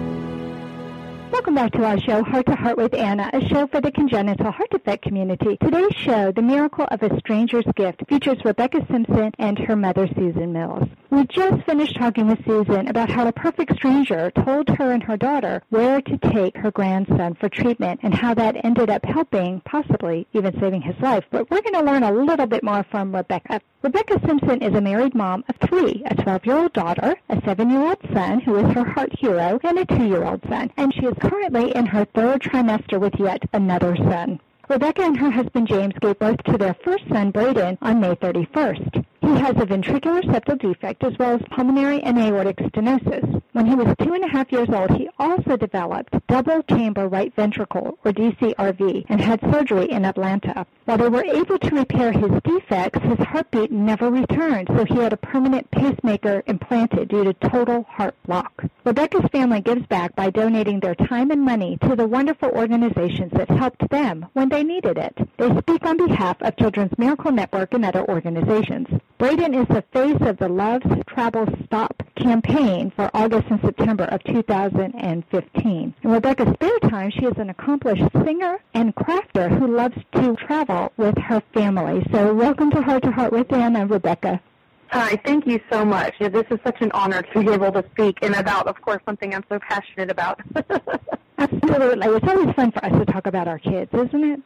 Welcome 1.45 1.63
back 1.63 1.73
to 1.73 1.85
our 1.85 2.01
show, 2.01 2.25
Heart 2.25 2.47
to 2.47 2.55
Heart 2.55 2.79
with 2.79 2.95
Anna, 2.95 3.29
a 3.35 3.47
show 3.49 3.67
for 3.67 3.79
the 3.79 3.93
congenital 3.93 4.51
heart 4.51 4.71
defect 4.71 5.03
community. 5.03 5.59
Today's 5.59 5.95
show, 5.95 6.33
The 6.33 6.41
Miracle 6.41 6.87
of 6.91 7.03
a 7.03 7.19
Stranger's 7.19 7.67
Gift, 7.77 8.03
features 8.09 8.43
Rebekah 8.43 8.87
Simpson 8.91 9.31
and 9.39 9.59
her 9.59 9.77
mother, 9.77 10.09
Susan 10.17 10.55
Mills. 10.55 10.89
We 11.15 11.25
just 11.29 11.63
finished 11.65 11.97
talking 11.97 12.27
with 12.27 12.45
Susan 12.45 12.89
about 12.89 13.09
how 13.09 13.29
a 13.29 13.33
perfect 13.33 13.77
stranger 13.77 14.33
told 14.33 14.69
her 14.69 14.91
and 14.91 15.01
her 15.05 15.17
daughter 15.17 15.63
where 15.69 16.01
to 16.03 16.19
take 16.19 16.57
her 16.57 16.73
grandson 16.73 17.35
for 17.35 17.49
treatment 17.49 18.01
and 18.03 18.13
how 18.13 18.35
that 18.35 18.65
ended 18.65 18.91
up 18.91 19.05
helping, 19.05 19.61
possibly 19.61 20.27
even 20.33 20.59
saving 20.59 20.83
his 20.83 20.99
life. 21.01 21.23
But 21.31 21.49
we're 21.53 21.63
going 21.63 21.75
to 21.75 21.89
learn 21.89 22.03
a 22.03 22.11
little 22.11 22.47
bit 22.47 22.65
more 22.65 22.85
from 22.91 23.15
Rebekah. 23.15 23.61
Rebekah 23.83 24.27
Simpson 24.27 24.61
is 24.61 24.75
a 24.75 24.81
married 24.81 25.15
mom 25.15 25.45
of 25.49 25.55
three, 25.69 26.03
a 26.07 26.17
12-year-old 26.17 26.73
daughter, 26.73 27.15
a 27.29 27.37
7-year-old 27.37 27.99
son 28.13 28.41
who 28.41 28.57
is 28.57 28.75
her 28.75 28.85
heart 28.85 29.17
hero, 29.17 29.61
and 29.63 29.79
a 29.79 29.87
2-year-old 29.87 30.41
son. 30.49 30.73
And 30.77 30.93
she 30.93 31.07
is 31.07 31.15
currently 31.21 31.77
in 31.77 31.87
her 31.87 32.07
third 32.07 32.43
trimester 32.43 32.99
with 32.99 33.15
yet 33.21 33.45
another 33.53 33.95
son. 33.95 34.41
Rebekah 34.69 35.03
and 35.03 35.17
her 35.19 35.31
husband 35.31 35.69
James 35.69 35.95
gave 36.01 36.19
birth 36.19 36.43
to 36.45 36.59
their 36.59 36.75
first 36.83 37.05
son, 37.09 37.31
Braden, 37.31 37.79
on 37.83 38.01
May 38.01 38.17
31st. 38.17 39.05
He 39.25 39.41
has 39.41 39.57
a 39.57 39.67
ventricular 39.67 40.23
septal 40.23 40.59
defect 40.59 41.03
as 41.03 41.19
well 41.19 41.37
as 41.37 41.43
pulmonary 41.51 42.03
and 42.03 42.19
aortic 42.19 42.59
stenosis. 42.59 43.41
When 43.53 43.67
he 43.67 43.75
was 43.75 43.95
two 44.03 44.13
and 44.13 44.23
a 44.23 44.29
half 44.29 44.53
years 44.53 44.69
old, 44.69 44.91
he 44.91 45.09
also 45.19 45.57
developed 45.57 46.15
double 46.27 46.63
chamber 46.65 47.09
right 47.09 47.33
ventricle, 47.35 47.97
or 48.05 48.13
DCRV, 48.13 49.07
and 49.09 49.21
had 49.21 49.41
surgery 49.53 49.91
in 49.91 50.05
Atlanta. 50.05 50.67
While 50.85 50.99
they 50.99 51.09
were 51.09 51.25
able 51.25 51.59
to 51.59 51.75
repair 51.75 52.13
his 52.13 52.31
defects, 52.43 53.01
his 53.01 53.19
heartbeat 53.27 53.73
never 53.73 54.11
returned, 54.11 54.69
so 54.69 54.85
he 54.85 54.97
had 54.97 55.13
a 55.13 55.17
permanent 55.17 55.71
pacemaker 55.71 56.43
implanted 56.47 57.09
due 57.09 57.25
to 57.25 57.33
total 57.33 57.85
heart 57.85 58.15
block. 58.27 58.65
Rebecca's 58.85 59.31
family 59.33 59.63
gives 59.63 59.87
back 59.87 60.15
by 60.15 60.29
donating 60.29 60.81
their 60.81 60.95
time 60.95 61.31
and 61.31 61.43
money 61.43 61.79
to 61.89 61.97
the 61.97 62.07
wonderful 62.07 62.51
organizations 62.51 63.33
that 63.33 63.49
helped 63.49 63.89
them 63.89 64.27
when 64.35 64.51
they 64.51 64.63
needed 64.63 64.99
it. 64.99 65.17
They 65.39 65.57
speak 65.59 65.87
on 65.87 65.97
behalf 65.97 66.37
of 66.43 66.57
Children's 66.57 66.99
Miracle 66.99 67.33
Network 67.33 67.73
and 67.73 67.85
other 67.85 68.05
organizations. 68.11 68.89
Braden 69.17 69.55
is 69.55 69.69
the 69.69 69.85
face 69.93 70.21
of 70.23 70.39
the 70.39 70.49
Loves 70.49 70.87
Travel 71.07 71.47
Stop 71.65 72.03
campaign 72.17 72.91
for 72.97 73.09
August 73.15 73.47
and 73.49 73.61
September 73.61 74.05
of 74.05 74.25
2015. 74.25 75.95
In 76.03 76.11
Rebekah's 76.11 76.53
spare 76.55 76.79
time, 76.81 77.13
she 77.13 77.25
is 77.25 77.39
an 77.39 77.49
accomplished 77.49 78.03
singer 78.25 78.59
and 78.75 78.93
crafter 78.97 79.57
who 79.57 79.69
loves 79.69 79.97
to 80.17 80.35
travel 80.35 80.93
with 80.97 81.17
her 81.17 81.41
family. 81.55 82.05
So 82.11 82.35
welcome 82.35 82.73
to 82.73 82.83
Heart 82.83 83.05
to 83.05 83.13
Heart 83.13 83.33
with 83.33 83.53
Anna, 83.53 83.87
Rebekah. 83.87 84.41
Hi, 84.89 85.21
thank 85.25 85.47
you 85.47 85.61
so 85.71 85.85
much. 85.85 86.15
This 86.19 86.47
is 86.51 86.59
such 86.65 86.81
an 86.81 86.91
honor 86.93 87.23
to 87.23 87.41
be 87.41 87.53
able 87.53 87.71
to 87.71 87.85
speak 87.93 88.19
and 88.21 88.35
about, 88.35 88.67
of 88.67 88.81
course, 88.83 89.01
something 89.07 89.33
I'm 89.33 89.45
so 89.49 89.61
passionate 89.61 90.11
about. 90.11 90.41
Absolutely. 91.39 92.09
It's 92.09 92.29
always 92.29 92.55
fun 92.57 92.73
for 92.73 92.85
us 92.85 92.93
to 92.93 93.05
talk 93.05 93.29
about 93.29 93.47
our 93.47 93.61
kids, 93.61 93.95
isn't 93.95 94.25
it? 94.25 94.41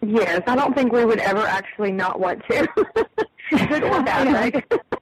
Yes, 0.00 0.42
I 0.46 0.56
don't 0.56 0.74
think 0.74 0.92
we 0.92 1.04
would 1.04 1.18
ever 1.18 1.44
actually 1.46 1.92
not 1.92 2.20
want 2.20 2.42
to. 2.48 2.68
Good 3.50 3.82
or 3.84 4.02
bad, 4.02 4.32
right? 4.32 4.64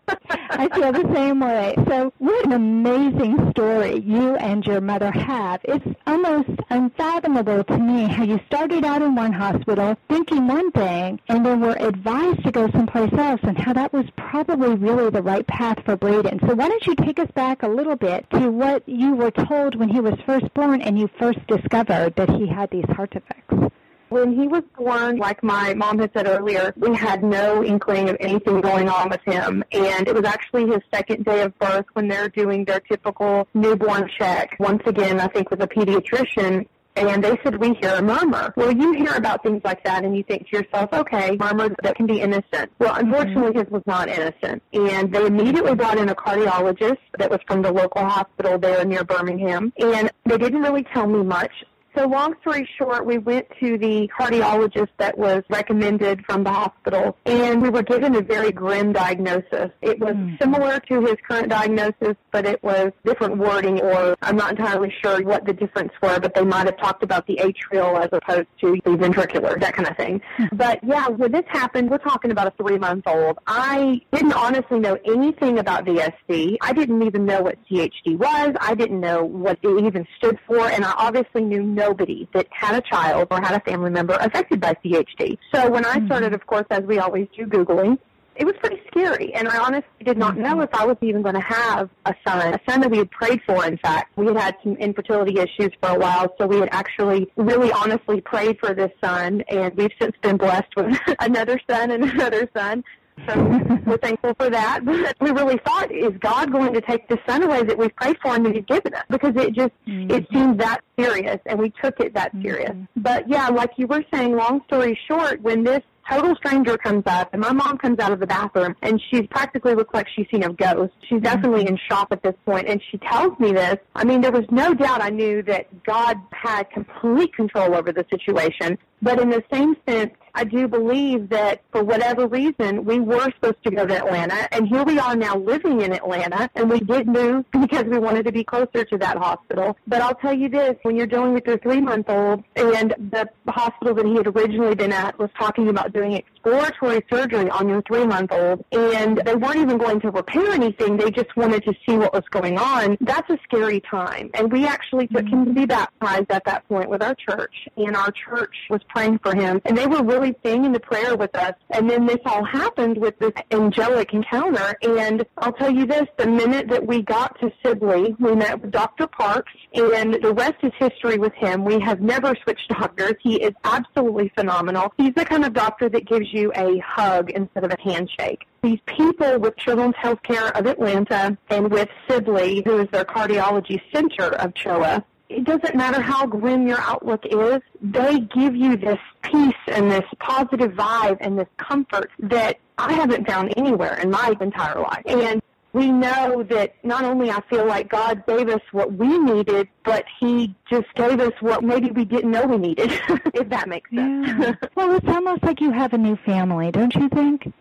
I 0.51 0.69
feel 0.69 0.93
the 0.93 1.13
same 1.15 1.41
way. 1.41 1.75
So, 1.89 2.13
what 2.19 2.47
an 2.47 2.53
amazing 2.53 3.51
story 3.51 4.01
you 4.01 4.37
and 4.37 4.65
your 4.65 4.81
mother 4.81 5.11
have. 5.11 5.61
It's 5.65 5.87
almost 6.07 6.49
unfathomable 6.71 7.65
to 7.65 7.79
me 7.79 8.05
how 8.05 8.25
you 8.25 8.41
started 8.47 8.85
out 8.85 9.03
in 9.03 9.15
one 9.15 9.33
hospital 9.33 9.97
thinking 10.09 10.47
one 10.47 10.71
thing 10.71 11.21
and 11.29 11.45
then 11.45 11.61
were 11.61 11.77
advised 11.79 12.45
to 12.45 12.53
go 12.53 12.71
someplace 12.71 13.13
else 13.13 13.41
and 13.43 13.59
how 13.59 13.73
that 13.73 13.93
was 13.93 14.07
probably 14.17 14.75
really 14.75 15.11
the 15.11 15.23
right 15.23 15.47
path 15.47 15.79
for 15.85 15.97
Braden. 15.97 16.41
So, 16.47 16.55
why 16.55 16.69
don't 16.69 16.87
you 16.87 16.95
take 16.95 17.19
us 17.19 17.31
back 17.33 17.63
a 17.63 17.69
little 17.69 17.97
bit 17.97 18.31
to 18.31 18.51
what 18.51 18.89
you 18.89 19.15
were 19.15 19.33
told 19.33 19.75
when 19.75 19.89
he 19.89 20.01
was 20.01 20.15
first 20.25 20.53
born 20.55 20.81
and 20.83 20.99
you 20.99 21.11
first 21.19 21.45
discovered 21.49 22.15
that 22.17 22.31
he 22.31 22.47
had 22.47 22.71
these 22.71 22.89
heart 22.91 23.11
defects? 23.11 23.77
When 24.09 24.39
he 24.39 24.47
was 24.47 24.63
born, 24.77 25.17
like 25.17 25.43
my 25.43 25.75
mom 25.75 25.99
had 25.99 26.11
said 26.15 26.27
earlier, 26.29 26.73
we 26.77 26.95
had 26.95 27.25
no 27.25 27.65
inkling 27.65 28.09
of 28.09 28.17
anything 28.21 28.61
going 28.61 28.89
on 28.89 29.09
with 29.09 29.23
him. 29.25 29.65
And 29.73 30.07
it 30.07 30.15
was 30.15 30.25
actually 30.25 30.67
his 30.67 30.81
second 30.95 31.25
day 31.25 31.43
of 31.43 31.59
birth 31.59 31.87
when 31.95 32.07
they're 32.07 32.29
doing 32.29 32.65
their 32.65 32.81
typical 32.81 33.49
newborn 33.55 34.09
check. 34.17 34.57
Once 34.61 34.83
again, 34.87 35.19
I 35.19 35.27
think 35.27 35.51
with 35.51 35.61
a 35.61 35.67
pediatrician, 35.67 36.67
and 36.97 37.23
they 37.23 37.39
said 37.43 37.57
we 37.59 37.75
hear 37.75 37.95
a 37.95 38.03
murmur. 38.03 38.55
Well, 38.57 38.73
you 38.73 38.93
hear 38.95 39.15
about 39.15 39.43
things 39.43 39.61
like 39.65 39.85
that 39.85 40.05
and 40.05 40.17
you 40.17 40.23
think 40.23 40.49
to 40.49 40.59
yourself, 40.59 40.91
okay, 40.93 41.37
murmurs 41.39 41.73
that 41.83 41.95
can 41.95 42.07
be 42.07 42.21
innocent. 42.21 42.73
Well, 42.79 42.95
unfortunately, 42.95 43.51
mm-hmm. 43.51 43.59
his 43.59 43.71
was 43.71 43.83
not 43.87 44.09
innocent. 44.09 44.63
And 44.73 45.13
they 45.13 45.27
immediately 45.27 45.75
brought 45.75 45.99
in 45.99 46.09
a 46.09 46.15
cardiologist 46.15 46.99
that 47.19 47.31
was 47.31 47.41
from 47.47 47.63
the 47.63 47.71
local 47.71 48.03
hospital 48.03 48.59
there 48.59 48.85
near 48.85 49.05
Birmingham. 49.05 49.73
And 49.79 50.11
they 50.25 50.39
didn't 50.39 50.63
really 50.63 50.85
tell 50.85 51.07
me 51.07 51.23
much. 51.23 51.53
So 51.97 52.07
long 52.07 52.35
story 52.43 52.69
short, 52.77 53.07
we 53.07 53.17
went 53.17 53.47
to 53.59 53.79
the 53.79 54.07
cardiologist 54.09 54.91
that 54.99 55.17
was 55.17 55.43
recommended 55.49 56.23
from 56.27 56.45
the 56.45 56.51
hospital, 56.51 57.17
and 57.25 57.63
we 57.63 57.71
were 57.71 57.83
given 57.83 58.15
a 58.17 58.21
very 58.21 58.53
grim 58.53 58.93
diagnosis. 58.93 59.71
It 59.81 59.99
was 59.99 60.15
mm. 60.15 60.39
similar 60.39 60.79
to 60.91 61.01
his 61.01 61.17
current 61.27 61.49
diagnosis, 61.49 62.15
but 62.33 62.45
it 62.45 62.63
was 62.63 62.93
different 63.07 63.39
wording, 63.39 63.81
or 63.81 64.15
I'm 64.21 64.37
not 64.37 64.51
entirely 64.51 64.93
sure 65.03 65.23
what 65.23 65.47
the 65.47 65.55
difference 65.55 65.91
were, 66.03 66.21
but 66.21 66.35
they 66.35 66.45
might 66.45 66.67
have 66.67 66.77
talked 66.77 67.03
about 67.03 67.27
the 67.27 67.37
atrial 67.37 67.99
as 67.99 68.11
opposed 68.13 68.49
to 68.61 68.73
the 68.85 68.91
ventricular, 68.91 69.59
that 69.59 69.73
kind 69.73 69.89
of 69.89 69.97
thing. 69.97 70.21
Mm. 70.37 70.49
But 70.53 70.85
yeah, 70.85 71.09
when 71.09 71.33
this 71.33 71.45
happened, 71.49 71.91
we're 71.91 71.97
talking 71.97 72.31
about 72.31 72.49
a 72.49 72.63
three 72.63 72.77
month 72.77 73.07
old. 73.07 73.39
I 73.47 74.03
didn't 74.13 74.35
honestly 74.35 74.81
know 74.81 74.99
anything 75.07 75.59
about 75.59 75.87
VSD. 75.87 76.59
I 76.61 76.75
didn't 76.75 77.03
even 77.03 77.25
know 77.25 77.41
what 77.41 77.57
CHD 77.71 78.19
was. 78.19 78.55
I 78.61 78.75
didn't 78.75 79.01
know 79.01 79.25
what 79.25 79.59
it 79.63 79.85
even 79.87 80.07
stood 80.19 80.39
for, 80.47 80.69
and 80.69 80.85
I 80.85 80.93
obviously 80.99 81.43
knew 81.43 81.63
no 81.63 81.86
nobody 81.87 82.29
that 82.35 82.47
had 82.51 82.75
a 82.77 82.83
child 82.83 83.29
or 83.31 83.41
had 83.41 83.55
a 83.55 83.61
family 83.61 83.91
member 83.91 84.15
affected 84.15 84.61
by 84.61 84.75
CHD. 84.85 85.39
So 85.55 85.71
when 85.71 85.85
I 85.85 85.97
mm-hmm. 85.97 86.07
started, 86.07 86.35
of 86.35 86.47
course, 86.47 86.67
as 86.71 86.83
we 86.83 86.99
always 86.99 87.29
do, 87.37 87.47
Googling, 87.47 87.99
it 88.39 88.45
was 88.45 88.55
pretty 88.61 88.81
scary. 88.89 89.33
And 89.35 89.49
I 89.49 89.59
honestly 89.59 90.05
did 90.05 90.19
not 90.19 90.37
know 90.37 90.61
if 90.61 90.73
I 90.75 90.85
was 90.85 90.97
even 91.01 91.23
going 91.23 91.35
to 91.35 91.41
have 91.41 91.89
a 92.05 92.15
son, 92.27 92.55
a 92.55 92.61
son 92.69 92.81
that 92.81 92.91
we 92.91 92.99
had 92.99 93.11
prayed 93.11 93.41
for, 93.47 93.65
in 93.65 93.79
fact. 93.79 94.17
We 94.17 94.27
had 94.27 94.37
had 94.37 94.57
some 94.63 94.77
infertility 94.77 95.39
issues 95.39 95.73
for 95.81 95.91
a 95.91 95.99
while, 95.99 96.35
so 96.39 96.47
we 96.47 96.61
had 96.61 96.69
actually 96.73 97.33
really 97.37 97.73
honestly 97.73 98.21
prayed 98.21 98.59
for 98.59 98.75
this 98.75 98.93
son, 99.03 99.43
and 99.49 99.75
we've 99.75 99.93
since 100.01 100.15
been 100.23 100.37
blessed 100.37 100.75
with 100.77 100.99
another 101.21 101.61
son 101.69 101.91
and 101.91 102.05
another 102.05 102.49
son. 102.57 102.85
So 103.27 103.79
we're 103.87 103.99
thankful 103.99 104.35
for 104.35 104.51
that. 104.51 104.81
But 105.07 105.17
we 105.21 105.31
really 105.31 105.59
thought, 105.59 105.91
is 105.91 106.13
God 106.19 106.53
going 106.53 106.73
to 106.75 106.81
take 106.81 107.09
the 107.09 107.19
son 107.27 107.43
away 107.43 107.63
that 107.63 107.77
we've 107.79 107.95
prayed 107.97 108.17
for 108.23 108.35
and 108.35 108.45
that 108.47 108.55
He's 108.55 108.65
given 108.65 108.95
us? 108.95 109.05
Because 109.09 109.35
it 109.37 109.53
just 109.53 109.73
mm-hmm. 109.87 110.11
it 110.11 110.27
seemed 110.33 110.61
that 110.61 110.81
serious, 110.99 111.39
and 111.47 111.59
we 111.59 111.73
took 111.83 112.01
it 112.01 112.15
that 112.15 112.33
serious. 112.43 112.71
Mm-hmm. 112.71 113.03
But 113.03 113.29
yeah, 113.29 113.49
like 113.49 113.73
you 113.77 113.87
were 113.87 114.05
saying, 114.13 114.37
long 114.37 114.63
story 114.67 114.99
short, 115.07 115.41
when 115.43 115.65
this 115.65 115.83
total 116.09 116.35
stranger 116.37 116.79
comes 116.79 117.03
up 117.07 117.33
and 117.33 117.41
my 117.43 117.53
mom 117.53 117.79
comes 117.79 117.99
out 117.99 118.13
of 118.13 118.21
the 118.21 118.27
bathroom 118.27 118.77
and 118.83 119.01
she 119.11 119.23
practically 119.23 119.75
looks 119.75 119.93
like 119.93 120.07
she's 120.15 120.27
seen 120.31 120.45
a 120.45 120.53
ghost. 120.53 120.93
She's 121.09 121.21
definitely 121.21 121.65
mm-hmm. 121.65 121.75
in 121.75 121.81
shock 121.89 122.09
at 122.11 122.23
this 122.23 122.35
point 122.45 122.69
and 122.69 122.81
she 122.91 122.99
tells 122.99 123.39
me 123.39 123.53
this. 123.53 123.77
I 123.95 124.05
mean, 124.05 124.21
there 124.21 124.33
was 124.33 124.45
no 124.51 124.75
doubt 124.75 125.03
I 125.03 125.11
knew 125.11 125.43
that 125.43 125.67
God 125.85 126.17
had 126.33 126.71
complete 126.71 127.35
control 127.35 127.75
over 127.75 127.93
the 127.93 128.07
situation. 128.11 128.79
But 129.03 129.21
in 129.21 129.31
the 129.31 129.43
same 129.53 129.77
sense, 129.87 130.13
I 130.37 130.45
do 130.45 130.69
believe 130.69 131.31
that 131.31 131.63
for 131.73 131.83
whatever 131.83 132.27
reason, 132.27 132.85
we 132.85 133.01
were 133.01 133.25
supposed 133.37 133.65
to 133.65 133.71
go 133.71 133.87
to 133.87 133.97
Atlanta, 133.97 134.47
and 134.55 134.69
here 134.69 134.85
we 134.85 134.99
are 134.99 135.17
now 135.17 135.35
living 135.35 135.81
in 135.81 135.95
Atlanta, 135.95 136.51
and 136.55 136.69
we 136.69 136.79
did 136.81 137.09
move 137.09 137.47
because 137.53 137.85
we 137.85 137.99
wanted 137.99 138.27
to 138.27 138.33
be 138.33 138.45
closer 138.45 138.85
to 138.85 138.99
that 138.99 139.17
hospital. 139.17 139.79
But 139.87 140.03
I'll 140.03 140.15
tell 140.15 140.35
you 140.35 140.51
this, 140.51 140.77
when 140.83 140.95
you're 140.95 141.07
dealing 141.07 141.33
with 141.33 141.47
your 141.47 141.57
three-month-old, 141.57 142.45
and 142.55 142.95
the 143.11 143.27
hospital 143.49 143.95
that 143.95 144.05
he 144.05 144.15
had 144.15 144.27
originally 144.27 144.75
been 144.75 144.93
at 144.93 145.19
was 145.19 145.31
talking 145.39 145.69
about 145.69 145.95
doing 145.95 146.13
exploratory 146.13 147.03
surgery 147.11 147.49
on 147.49 147.67
your 147.67 147.81
three-month-old, 147.83 148.63
and 148.73 149.23
they 149.25 149.37
weren't 149.37 149.57
even 149.57 149.79
going 149.79 150.01
to 150.01 150.11
repair 150.11 150.51
anything, 150.51 150.99
they 150.99 151.11
just 151.11 151.35
wanted 151.35 151.65
to 151.65 151.73
see 151.89 151.97
what 151.97 152.13
was 152.13 152.25
going 152.31 152.59
on, 152.59 152.99
that's 153.01 153.31
a 153.31 153.39
scary 153.45 153.81
time. 153.81 154.31
And 154.35 154.53
we 154.53 154.67
actually 154.67 155.07
took 155.07 155.27
him 155.27 155.47
to 155.47 155.53
be 155.55 155.65
baptized 155.65 156.31
at 156.31 156.45
that 156.45 156.69
point 156.69 156.91
with 156.91 157.03
our 157.03 157.15
church, 157.15 157.55
and 157.79 157.97
our 157.97 158.11
church 158.11 158.55
was 158.69 158.83
praying 158.91 159.21
for 159.21 159.35
him, 159.35 159.63
and 159.65 159.79
they 159.79 159.87
were 159.87 160.03
really 160.03 160.26
really 160.27 160.39
singing 160.45 160.73
the 160.73 160.81
prayer 160.81 161.17
with 161.17 161.35
us. 161.37 161.55
And 161.71 161.89
then 161.89 162.07
this 162.07 162.19
all 162.25 162.45
happened 162.45 162.99
with 162.99 163.19
this 163.19 163.33
angelic 163.51 164.13
encounter. 164.13 164.77
And 164.83 165.25
I'll 165.39 165.53
tell 165.53 165.71
you 165.71 165.87
this, 165.87 166.07
the 166.19 166.27
minute 166.27 166.69
that 166.69 166.87
we 166.87 167.03
got 167.03 167.39
to 167.41 167.51
Sibley, 167.65 168.15
we 168.19 168.35
met 168.35 168.61
with 168.61 168.71
Dr. 168.71 169.07
Parks, 169.07 169.53
and 169.75 170.15
the 170.15 170.33
rest 170.35 170.57
is 170.63 170.73
history 170.79 171.19
with 171.19 171.33
him. 171.35 171.65
We 171.65 171.81
have 171.81 172.01
never 172.01 172.35
switched 172.43 172.69
doctors. 172.69 173.15
He 173.21 173.43
is 173.43 173.53
absolutely 173.65 174.33
phenomenal. 174.37 174.93
He's 174.97 175.15
the 175.15 175.25
kind 175.25 175.45
of 175.45 175.53
doctor 175.53 175.89
that 175.89 176.07
gives 176.07 176.33
you 176.33 176.53
a 176.55 176.79
hug 176.79 177.31
instead 177.31 177.65
of 177.65 177.73
a 177.73 177.81
handshake 177.81 178.47
these 178.63 178.81
people 178.87 179.39
with 179.39 179.57
Children's 179.59 179.95
Healthcare 179.95 180.51
of 180.59 180.67
Atlanta 180.67 181.39
and 181.51 181.71
with 181.71 181.89
Sibley, 182.09 182.63
who 182.65 182.79
is 182.79 182.89
their 182.91 183.05
cardiology 183.05 183.81
center 183.95 184.35
of 184.35 184.55
CHOA, 184.55 185.05
it 185.29 185.45
doesn't 185.45 185.75
matter 185.75 186.01
how 186.01 186.27
grim 186.27 186.67
your 186.67 186.81
outlook 186.81 187.25
is, 187.27 187.61
they 187.81 188.21
give 188.21 188.55
you 188.55 188.77
this 188.77 188.99
peace 189.23 189.55
and 189.69 189.91
this 189.91 190.05
positive 190.21 190.73
vibe 190.73 191.19
and 191.21 191.39
this 191.39 191.49
comfort 191.57 192.11
that 192.19 192.59
I 192.79 192.93
haven't 192.93 193.27
found 193.27 193.53
anywhere 193.57 193.99
in 194.01 194.11
my 194.11 194.35
entire 194.41 194.81
life. 194.81 195.03
And 195.07 195.43
we 195.73 195.91
know 195.91 196.43
that 196.45 196.75
not 196.85 197.05
only 197.05 197.31
I 197.31 197.41
feel 197.51 197.67
like 197.67 197.91
God 197.91 198.25
gave 198.27 198.49
us 198.49 198.63
what 198.73 198.93
we 198.93 199.19
needed, 199.19 199.69
but 199.85 200.05
He 200.19 200.55
just 200.71 200.87
gave 200.95 201.21
us 201.21 201.33
what 201.41 201.63
maybe 201.65 201.91
we 201.91 202.05
didn't 202.05 202.31
know 202.31 202.47
we 202.47 202.57
needed, 202.57 202.93
if 203.35 203.49
that 203.51 203.69
makes 203.69 203.91
sense. 203.91 204.29
Yeah. 204.29 204.55
well, 204.75 204.95
it's 204.97 205.09
almost 205.09 205.43
like 205.43 205.61
you 205.61 205.73
have 205.73 205.93
a 205.93 205.99
new 205.99 206.17
family, 206.25 206.71
don't 206.71 206.95
you 206.95 207.09
think? 207.09 207.53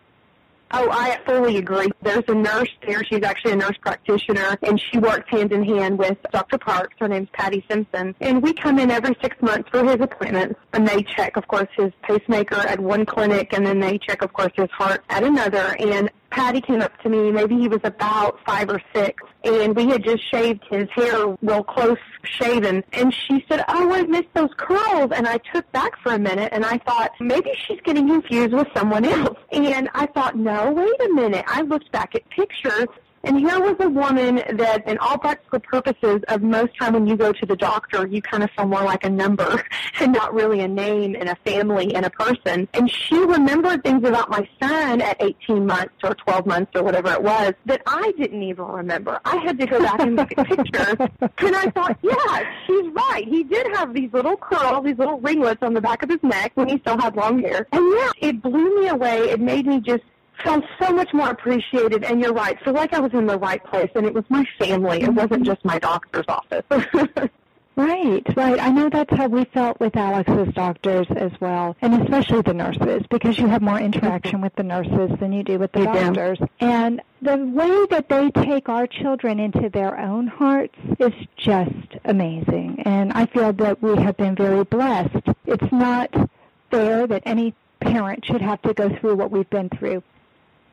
Oh, 0.72 0.88
I 0.90 1.18
fully 1.24 1.58
agree. 1.58 1.88
There's 2.02 2.24
a 2.26 2.34
nurse 2.34 2.68
there. 2.86 3.04
She's 3.04 3.22
actually 3.22 3.52
a 3.52 3.56
nurse 3.56 3.76
practitioner, 3.80 4.58
and 4.62 4.80
she 4.80 4.98
works 4.98 5.30
hand 5.30 5.52
in 5.52 5.62
hand 5.62 5.98
with 5.98 6.18
Dr. 6.32 6.58
Parks. 6.58 6.94
Her 6.98 7.08
name's 7.08 7.28
Patty 7.32 7.64
Simpson. 7.70 8.14
And 8.20 8.42
we 8.42 8.52
come 8.52 8.78
in 8.78 8.90
every 8.90 9.16
six 9.22 9.40
months 9.40 9.68
for 9.70 9.84
his 9.84 10.00
appointments, 10.00 10.58
and 10.72 10.86
they 10.86 11.02
check, 11.02 11.36
of 11.36 11.46
course, 11.46 11.68
his 11.76 11.92
pacemaker 12.02 12.56
at 12.56 12.80
one 12.80 13.06
clinic, 13.06 13.52
and 13.52 13.64
then 13.64 13.78
they 13.78 13.98
check, 13.98 14.22
of 14.22 14.32
course, 14.32 14.52
his 14.56 14.70
heart 14.70 15.04
at 15.08 15.22
another. 15.22 15.76
And 15.78 16.10
Patty 16.36 16.60
came 16.60 16.82
up 16.82 16.92
to 17.00 17.08
me, 17.08 17.32
maybe 17.32 17.56
he 17.56 17.66
was 17.66 17.80
about 17.82 18.38
five 18.44 18.68
or 18.68 18.78
six, 18.94 19.22
and 19.42 19.74
we 19.74 19.86
had 19.88 20.04
just 20.04 20.22
shaved 20.30 20.62
his 20.68 20.86
hair 20.90 21.34
real 21.40 21.64
close 21.64 21.96
shaven. 22.24 22.84
And 22.92 23.12
she 23.14 23.42
said, 23.48 23.64
Oh, 23.68 23.90
I 23.90 24.02
missed 24.02 24.28
those 24.34 24.50
curls. 24.58 25.12
And 25.14 25.26
I 25.26 25.38
took 25.38 25.70
back 25.72 25.98
for 26.02 26.12
a 26.12 26.18
minute 26.18 26.50
and 26.52 26.66
I 26.66 26.76
thought, 26.76 27.12
maybe 27.20 27.52
she's 27.66 27.80
getting 27.84 28.06
confused 28.08 28.52
with 28.52 28.68
someone 28.76 29.06
else. 29.06 29.38
And 29.50 29.88
I 29.94 30.04
thought, 30.06 30.36
no, 30.36 30.72
wait 30.72 31.08
a 31.08 31.14
minute. 31.14 31.46
I 31.48 31.62
looked 31.62 31.90
back 31.90 32.14
at 32.14 32.28
pictures 32.28 32.88
and 33.24 33.38
here 33.38 33.58
was 33.60 33.76
a 33.80 33.88
woman 33.88 34.36
that, 34.52 34.86
in 34.86 34.98
all 34.98 35.18
practical 35.18 35.60
purposes, 35.60 36.22
of 36.28 36.42
most 36.42 36.76
time 36.78 36.92
when 36.92 37.06
you 37.06 37.16
go 37.16 37.32
to 37.32 37.46
the 37.46 37.56
doctor, 37.56 38.06
you 38.06 38.22
kind 38.22 38.42
of 38.42 38.50
feel 38.52 38.66
more 38.66 38.84
like 38.84 39.04
a 39.04 39.10
number 39.10 39.64
and 40.00 40.12
not 40.12 40.32
really 40.32 40.60
a 40.60 40.68
name 40.68 41.16
and 41.18 41.28
a 41.28 41.36
family 41.44 41.94
and 41.94 42.06
a 42.06 42.10
person. 42.10 42.68
And 42.74 42.90
she 42.90 43.16
remembered 43.16 43.82
things 43.82 44.06
about 44.06 44.30
my 44.30 44.48
son 44.60 45.00
at 45.00 45.16
18 45.20 45.66
months 45.66 45.94
or 46.04 46.14
12 46.14 46.46
months 46.46 46.72
or 46.74 46.82
whatever 46.82 47.12
it 47.12 47.22
was 47.22 47.54
that 47.66 47.82
I 47.86 48.12
didn't 48.18 48.42
even 48.42 48.64
remember. 48.64 49.20
I 49.24 49.36
had 49.36 49.58
to 49.58 49.66
go 49.66 49.80
back 49.80 50.00
and 50.00 50.16
look 50.16 50.32
at 50.36 50.46
pictures. 50.46 51.08
And 51.46 51.54
I 51.54 51.70
thought, 51.70 51.96
yeah, 52.02 52.42
she's 52.66 52.92
right. 52.92 53.24
He 53.26 53.44
did 53.44 53.66
have 53.76 53.94
these 53.94 54.12
little 54.12 54.36
curls, 54.36 54.84
these 54.84 54.98
little 54.98 55.20
ringlets 55.20 55.62
on 55.62 55.74
the 55.74 55.80
back 55.80 56.02
of 56.02 56.08
his 56.08 56.22
neck 56.22 56.52
when 56.54 56.68
he 56.68 56.78
still 56.78 56.98
had 56.98 57.14
long 57.14 57.40
hair. 57.40 57.66
And 57.72 57.84
yeah, 57.96 58.10
it 58.20 58.42
blew 58.42 58.80
me 58.80 58.88
away. 58.88 59.30
It 59.30 59.40
made 59.40 59.66
me 59.66 59.80
just 59.80 60.02
felt 60.42 60.64
so 60.80 60.92
much 60.92 61.12
more 61.12 61.30
appreciated. 61.30 62.04
And 62.04 62.20
you're 62.20 62.32
right. 62.32 62.58
Feel 62.62 62.74
like 62.74 62.92
I 62.92 63.00
was 63.00 63.12
in 63.12 63.26
the 63.26 63.38
right 63.38 63.62
place, 63.64 63.90
and 63.94 64.06
it 64.06 64.14
was 64.14 64.24
my 64.28 64.44
family. 64.58 65.02
It 65.02 65.12
wasn't 65.12 65.44
just 65.44 65.64
my 65.64 65.78
doctor's 65.78 66.26
office. 66.28 66.64
Right, 67.76 68.24
right. 68.34 68.58
I 68.58 68.70
know 68.70 68.88
that's 68.88 69.14
how 69.14 69.28
we 69.28 69.44
felt 69.44 69.78
with 69.80 69.96
Alex's 69.98 70.54
doctors 70.54 71.06
as 71.14 71.30
well, 71.40 71.76
and 71.82 72.02
especially 72.02 72.40
the 72.40 72.54
nurses, 72.54 73.02
because 73.10 73.38
you 73.38 73.48
have 73.48 73.60
more 73.60 73.78
interaction 73.78 74.40
with 74.40 74.54
the 74.56 74.62
nurses 74.62 75.10
than 75.20 75.30
you 75.34 75.42
do 75.42 75.58
with 75.58 75.72
the 75.72 75.84
doctors. 75.84 76.38
And 76.58 77.02
the 77.20 77.36
way 77.36 77.84
that 77.90 78.08
they 78.08 78.30
take 78.30 78.70
our 78.70 78.86
children 78.86 79.38
into 79.38 79.68
their 79.68 79.98
own 79.98 80.26
hearts 80.26 80.78
is 80.98 81.12
just 81.36 81.96
amazing. 82.06 82.80
And 82.86 83.12
I 83.12 83.26
feel 83.26 83.52
that 83.52 83.82
we 83.82 83.94
have 84.02 84.16
been 84.16 84.36
very 84.36 84.64
blessed. 84.64 85.28
It's 85.44 85.70
not 85.70 86.30
fair 86.70 87.06
that 87.06 87.24
any 87.26 87.54
parent 87.80 88.24
should 88.24 88.40
have 88.40 88.62
to 88.62 88.72
go 88.72 88.88
through 88.88 89.16
what 89.16 89.30
we've 89.30 89.50
been 89.50 89.68
through. 89.68 90.02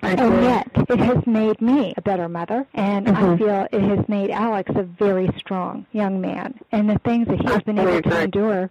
And 0.03 0.43
yet, 0.43 0.67
it 0.89 0.99
has 0.99 1.25
made 1.25 1.61
me 1.61 1.93
a 1.97 2.01
better 2.01 2.27
mother, 2.29 2.65
and 2.73 3.07
Mm-hmm. 3.07 3.25
I 3.25 3.37
feel 3.37 3.67
it 3.71 3.81
has 3.97 4.07
made 4.09 4.29
Alex 4.31 4.71
a 4.75 4.83
very 4.83 5.29
strong 5.37 5.85
young 5.91 6.19
man. 6.21 6.59
And 6.71 6.89
the 6.89 6.99
things 6.99 7.27
that 7.27 7.41
he's 7.41 7.61
been 7.63 7.79
able 7.79 8.01
to 8.01 8.21
endure. 8.23 8.69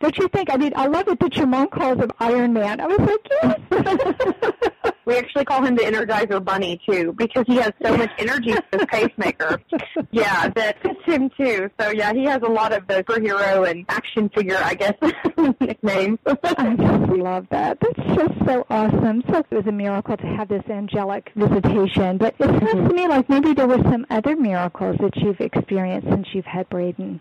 Don't 0.00 0.16
you 0.18 0.28
think? 0.28 0.52
I 0.52 0.56
mean, 0.56 0.72
I 0.74 0.86
love 0.86 1.08
it 1.08 1.20
that 1.20 1.36
your 1.36 1.46
mom 1.46 1.68
calls 1.68 1.98
him 1.98 2.10
Iron 2.18 2.52
Man. 2.52 2.80
I 2.80 2.86
was 2.86 2.98
like, 2.98 3.28
yes. 3.70 4.71
we 5.04 5.16
actually 5.16 5.44
call 5.44 5.64
him 5.64 5.74
the 5.74 5.82
Energizer 5.82 6.42
Bunny 6.42 6.80
too 6.88 7.12
because 7.16 7.44
he 7.46 7.56
has 7.56 7.72
so 7.84 7.96
much 7.96 8.10
energy 8.18 8.52
with 8.52 8.64
his 8.72 8.86
pacemaker. 8.86 9.60
Yeah, 10.10 10.48
that 10.50 10.82
fits 10.82 11.00
him 11.06 11.30
too. 11.30 11.70
So 11.80 11.90
yeah, 11.90 12.12
he 12.12 12.24
has 12.24 12.42
a 12.42 12.48
lot 12.48 12.72
of 12.72 12.86
the 12.86 13.02
superhero 13.02 13.68
and 13.68 13.84
action 13.88 14.28
figure, 14.28 14.58
I 14.62 14.74
guess, 14.74 14.94
nicknames. 15.60 16.18
I 16.26 16.76
just 16.76 17.12
love 17.12 17.46
that. 17.50 17.78
That's 17.80 18.08
just 18.16 18.46
so 18.46 18.66
awesome. 18.68 19.22
So 19.30 19.38
it 19.38 19.50
was 19.50 19.66
a 19.66 19.72
miracle 19.72 20.16
to 20.16 20.26
have 20.26 20.48
this 20.48 20.64
angelic 20.68 21.30
visitation. 21.34 22.18
But 22.18 22.34
it 22.38 22.46
sounds 22.46 22.62
mm-hmm. 22.62 22.88
to 22.88 22.94
me 22.94 23.08
like 23.08 23.28
maybe 23.28 23.54
there 23.54 23.66
were 23.66 23.82
some 23.90 24.06
other 24.10 24.36
miracles 24.36 24.96
that 25.00 25.16
you've 25.16 25.40
experienced 25.40 26.08
since 26.08 26.28
you've 26.32 26.44
had 26.44 26.68
Braden. 26.68 27.20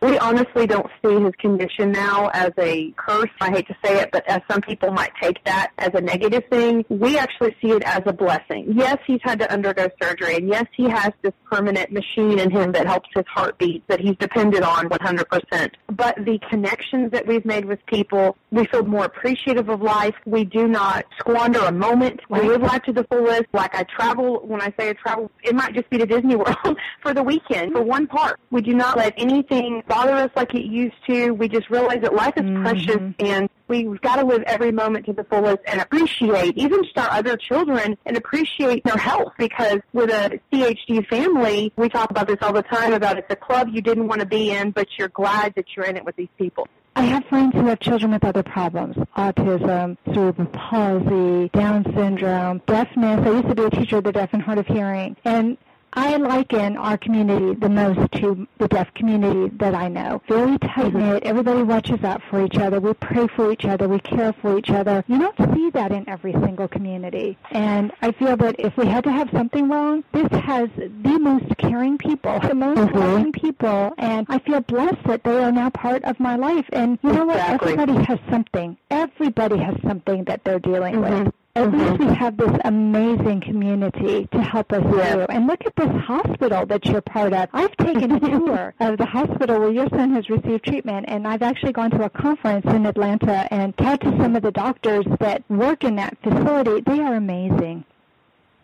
We 0.00 0.16
honestly 0.18 0.66
don't 0.66 0.86
see 1.04 1.20
his 1.20 1.32
condition 1.38 1.90
now 1.90 2.28
as 2.28 2.52
a 2.58 2.92
curse. 2.96 3.30
I 3.40 3.50
hate 3.50 3.66
to 3.66 3.76
say 3.84 4.00
it, 4.00 4.10
but 4.12 4.28
as 4.28 4.40
some 4.48 4.60
people 4.60 4.92
might 4.92 5.10
take 5.20 5.42
that 5.44 5.72
as 5.78 5.90
a 5.94 6.00
negative 6.00 6.44
thing, 6.50 6.84
we 6.88 7.18
actually 7.18 7.56
see 7.60 7.72
it 7.72 7.82
as 7.82 8.02
a 8.06 8.12
blessing. 8.12 8.66
Yes, 8.76 8.98
he's 9.06 9.20
had 9.24 9.40
to 9.40 9.52
undergo 9.52 9.88
surgery, 10.00 10.36
and 10.36 10.48
yes, 10.48 10.66
he 10.76 10.88
has 10.88 11.12
this 11.22 11.32
permanent 11.50 11.90
machine 11.90 12.38
in 12.38 12.50
him 12.50 12.72
that 12.72 12.86
helps 12.86 13.08
his 13.14 13.24
heartbeat 13.28 13.86
that 13.88 14.00
he's 14.00 14.16
depended 14.16 14.62
on 14.62 14.88
100%. 14.88 15.70
But 15.88 16.16
the 16.24 16.38
connections 16.48 17.10
that 17.10 17.26
we've 17.26 17.44
made 17.44 17.64
with 17.64 17.84
people, 17.86 18.36
we 18.50 18.64
feel 18.66 18.84
more 18.84 19.04
appreciative 19.04 19.68
of 19.68 19.82
life. 19.82 20.14
We 20.24 20.44
do 20.44 20.68
not 20.68 21.04
squander 21.18 21.60
a 21.60 21.72
moment. 21.72 22.20
We 22.28 22.40
live 22.40 22.62
life 22.62 22.82
to 22.84 22.92
the 22.92 23.04
fullest. 23.04 23.46
Like 23.52 23.74
I 23.74 23.84
travel, 23.84 24.40
when 24.44 24.60
I 24.60 24.72
say 24.78 24.90
I 24.90 24.92
travel, 24.94 25.30
it 25.42 25.54
might 25.54 25.74
just 25.74 25.88
be 25.90 25.98
to 25.98 26.06
Disney 26.06 26.36
World 26.36 26.78
for 27.02 27.12
the 27.12 27.22
weekend, 27.22 27.72
for 27.72 27.82
one 27.82 28.06
park. 28.06 28.38
We 28.50 28.62
do 28.62 28.74
not 28.74 28.96
let 28.96 29.14
anything 29.16 29.82
bother 29.86 30.14
us 30.14 30.30
like 30.34 30.54
it 30.54 30.64
used 30.64 30.96
to. 31.08 31.32
We 31.32 31.48
just 31.48 31.68
realize 31.70 32.00
that 32.02 32.14
life 32.14 32.34
is 32.36 32.50
precious 32.62 32.96
mm-hmm. 32.96 33.24
and 33.24 33.50
we've 33.68 34.00
got 34.00 34.16
to 34.16 34.24
live 34.24 34.42
every 34.46 34.72
moment 34.72 35.06
to 35.06 35.12
the 35.12 35.24
fullest 35.24 35.58
and 35.66 35.80
appreciate 35.80 36.56
even 36.56 36.82
just 36.82 36.96
our 36.98 37.10
other 37.10 37.36
children 37.36 37.96
and 38.06 38.16
appreciate 38.16 38.82
their 38.84 38.96
health 38.96 39.32
because 39.38 39.80
with 39.92 40.10
a 40.10 40.40
CHD 40.52 41.06
family, 41.06 41.72
we 41.76 41.88
talk 41.88 42.10
about 42.10 42.26
this 42.26 42.38
all 42.40 42.52
the 42.52 42.62
time 42.62 42.94
about 42.94 43.18
it's 43.18 43.30
a 43.30 43.36
club 43.36 43.68
you 43.70 43.82
didn't 43.82 44.08
want 44.08 44.20
to 44.20 44.26
be 44.26 44.50
in, 44.52 44.70
but 44.70 44.88
you're 44.98 45.08
glad 45.08 45.54
that 45.56 45.66
you're 45.76 45.84
in 45.84 45.96
it 45.96 46.04
with 46.04 46.16
these 46.16 46.28
people. 46.38 46.66
I 46.98 47.02
have 47.02 47.24
friends 47.26 47.54
who 47.54 47.66
have 47.66 47.78
children 47.78 48.10
with 48.10 48.24
other 48.24 48.42
problems, 48.42 48.96
autism, 49.16 49.96
cerebral 50.12 50.48
palsy, 50.48 51.48
Down 51.50 51.84
syndrome, 51.94 52.60
deafness. 52.66 53.24
I 53.24 53.30
used 53.30 53.46
to 53.46 53.54
be 53.54 53.62
a 53.62 53.70
teacher 53.70 53.98
of 53.98 54.02
the 54.02 54.10
deaf 54.10 54.30
and 54.32 54.42
hard 54.42 54.58
of 54.58 54.66
hearing. 54.66 55.14
And 55.24 55.56
I 55.92 56.16
liken 56.16 56.76
our 56.76 56.98
community 56.98 57.54
the 57.54 57.68
most 57.68 58.12
to 58.12 58.46
the 58.58 58.68
deaf 58.68 58.92
community 58.94 59.54
that 59.56 59.74
I 59.74 59.88
know. 59.88 60.22
Very 60.28 60.58
tight 60.58 60.92
mm-hmm. 60.92 60.98
knit. 60.98 61.22
Everybody 61.24 61.62
watches 61.62 62.02
out 62.04 62.22
for 62.30 62.44
each 62.44 62.56
other. 62.56 62.80
We 62.80 62.92
pray 62.94 63.26
for 63.28 63.52
each 63.52 63.64
other. 63.64 63.88
We 63.88 63.98
care 64.00 64.32
for 64.32 64.58
each 64.58 64.70
other. 64.70 65.04
You 65.08 65.18
don't 65.18 65.54
see 65.54 65.70
that 65.70 65.92
in 65.92 66.08
every 66.08 66.32
single 66.32 66.68
community. 66.68 67.38
And 67.50 67.92
I 68.02 68.12
feel 68.12 68.36
that 68.36 68.56
if 68.58 68.76
we 68.76 68.86
had 68.86 69.04
to 69.04 69.12
have 69.12 69.30
something 69.30 69.68
wrong, 69.68 70.04
this 70.12 70.28
has 70.40 70.68
the 70.76 71.18
most 71.18 71.56
caring 71.58 71.98
people, 71.98 72.38
the 72.40 72.54
most 72.54 72.78
mm-hmm. 72.78 72.98
loving 72.98 73.32
people. 73.32 73.92
And 73.98 74.26
I 74.28 74.38
feel 74.38 74.60
blessed 74.60 75.02
that 75.04 75.24
they 75.24 75.42
are 75.42 75.52
now 75.52 75.70
part 75.70 76.04
of 76.04 76.20
my 76.20 76.36
life. 76.36 76.66
And 76.72 76.98
you 77.02 77.12
know 77.12 77.24
what? 77.24 77.36
Exactly. 77.36 77.72
Everybody 77.72 78.04
has 78.04 78.18
something. 78.30 78.76
Everybody 78.90 79.58
has 79.58 79.76
something 79.82 80.24
that 80.24 80.44
they're 80.44 80.58
dealing 80.58 81.00
with. 81.00 81.10
Mm-hmm. 81.10 81.37
At 81.58 81.72
least 81.72 81.98
we 81.98 82.06
have 82.14 82.36
this 82.36 82.56
amazing 82.64 83.40
community 83.40 84.28
to 84.30 84.40
help 84.40 84.72
us 84.72 84.80
through. 84.82 85.26
And 85.28 85.48
look 85.48 85.66
at 85.66 85.74
this 85.74 85.90
hospital 86.04 86.64
that 86.66 86.86
you're 86.86 87.00
part 87.00 87.32
of. 87.32 87.48
I've 87.52 87.76
taken 87.78 88.12
a 88.12 88.20
tour 88.20 88.74
of 88.80 88.96
the 88.96 89.04
hospital 89.06 89.58
where 89.58 89.72
your 89.72 89.88
son 89.88 90.12
has 90.14 90.30
received 90.30 90.64
treatment, 90.64 91.06
and 91.08 91.26
I've 91.26 91.42
actually 91.42 91.72
gone 91.72 91.90
to 91.90 92.04
a 92.04 92.10
conference 92.10 92.64
in 92.66 92.86
Atlanta 92.86 93.52
and 93.52 93.76
talked 93.76 94.04
to 94.04 94.10
some 94.22 94.36
of 94.36 94.42
the 94.42 94.52
doctors 94.52 95.04
that 95.18 95.42
work 95.48 95.82
in 95.82 95.96
that 95.96 96.16
facility. 96.22 96.80
They 96.82 97.00
are 97.00 97.14
amazing. 97.14 97.84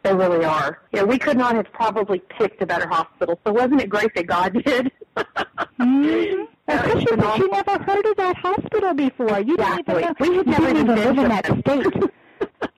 They 0.04 0.14
really 0.14 0.44
are. 0.44 0.78
Yeah, 0.92 1.02
we 1.02 1.18
could 1.18 1.37
not 1.37 1.57
have 1.57 1.72
probably 1.72 2.20
picked 2.38 2.62
a 2.62 2.66
better 2.66 2.87
hospital. 2.87 3.40
So 3.44 3.52
wasn't 3.52 3.80
it 3.80 3.88
great 3.88 4.14
that 4.14 4.26
God 4.26 4.52
did? 4.64 4.92
Mm-hmm. 5.16 6.44
Yeah, 6.66 6.83
Especially 6.83 7.38
you 7.42 7.50
never 7.50 7.78
heard 7.83 8.07
of 8.07 8.16
that 8.16 8.37
hospital 8.37 8.94
before. 8.94 9.38
You 9.40 9.54
Exactly. 9.54 10.02
didn't 10.02 10.16
even 10.22 10.24
know. 10.24 10.30
We 10.30 10.37
had 10.38 10.46
never 10.46 10.68
even 10.70 10.76
even 10.78 10.96
live 10.96 11.18
in 11.18 11.28
that 11.28 11.44
state. 11.61 12.11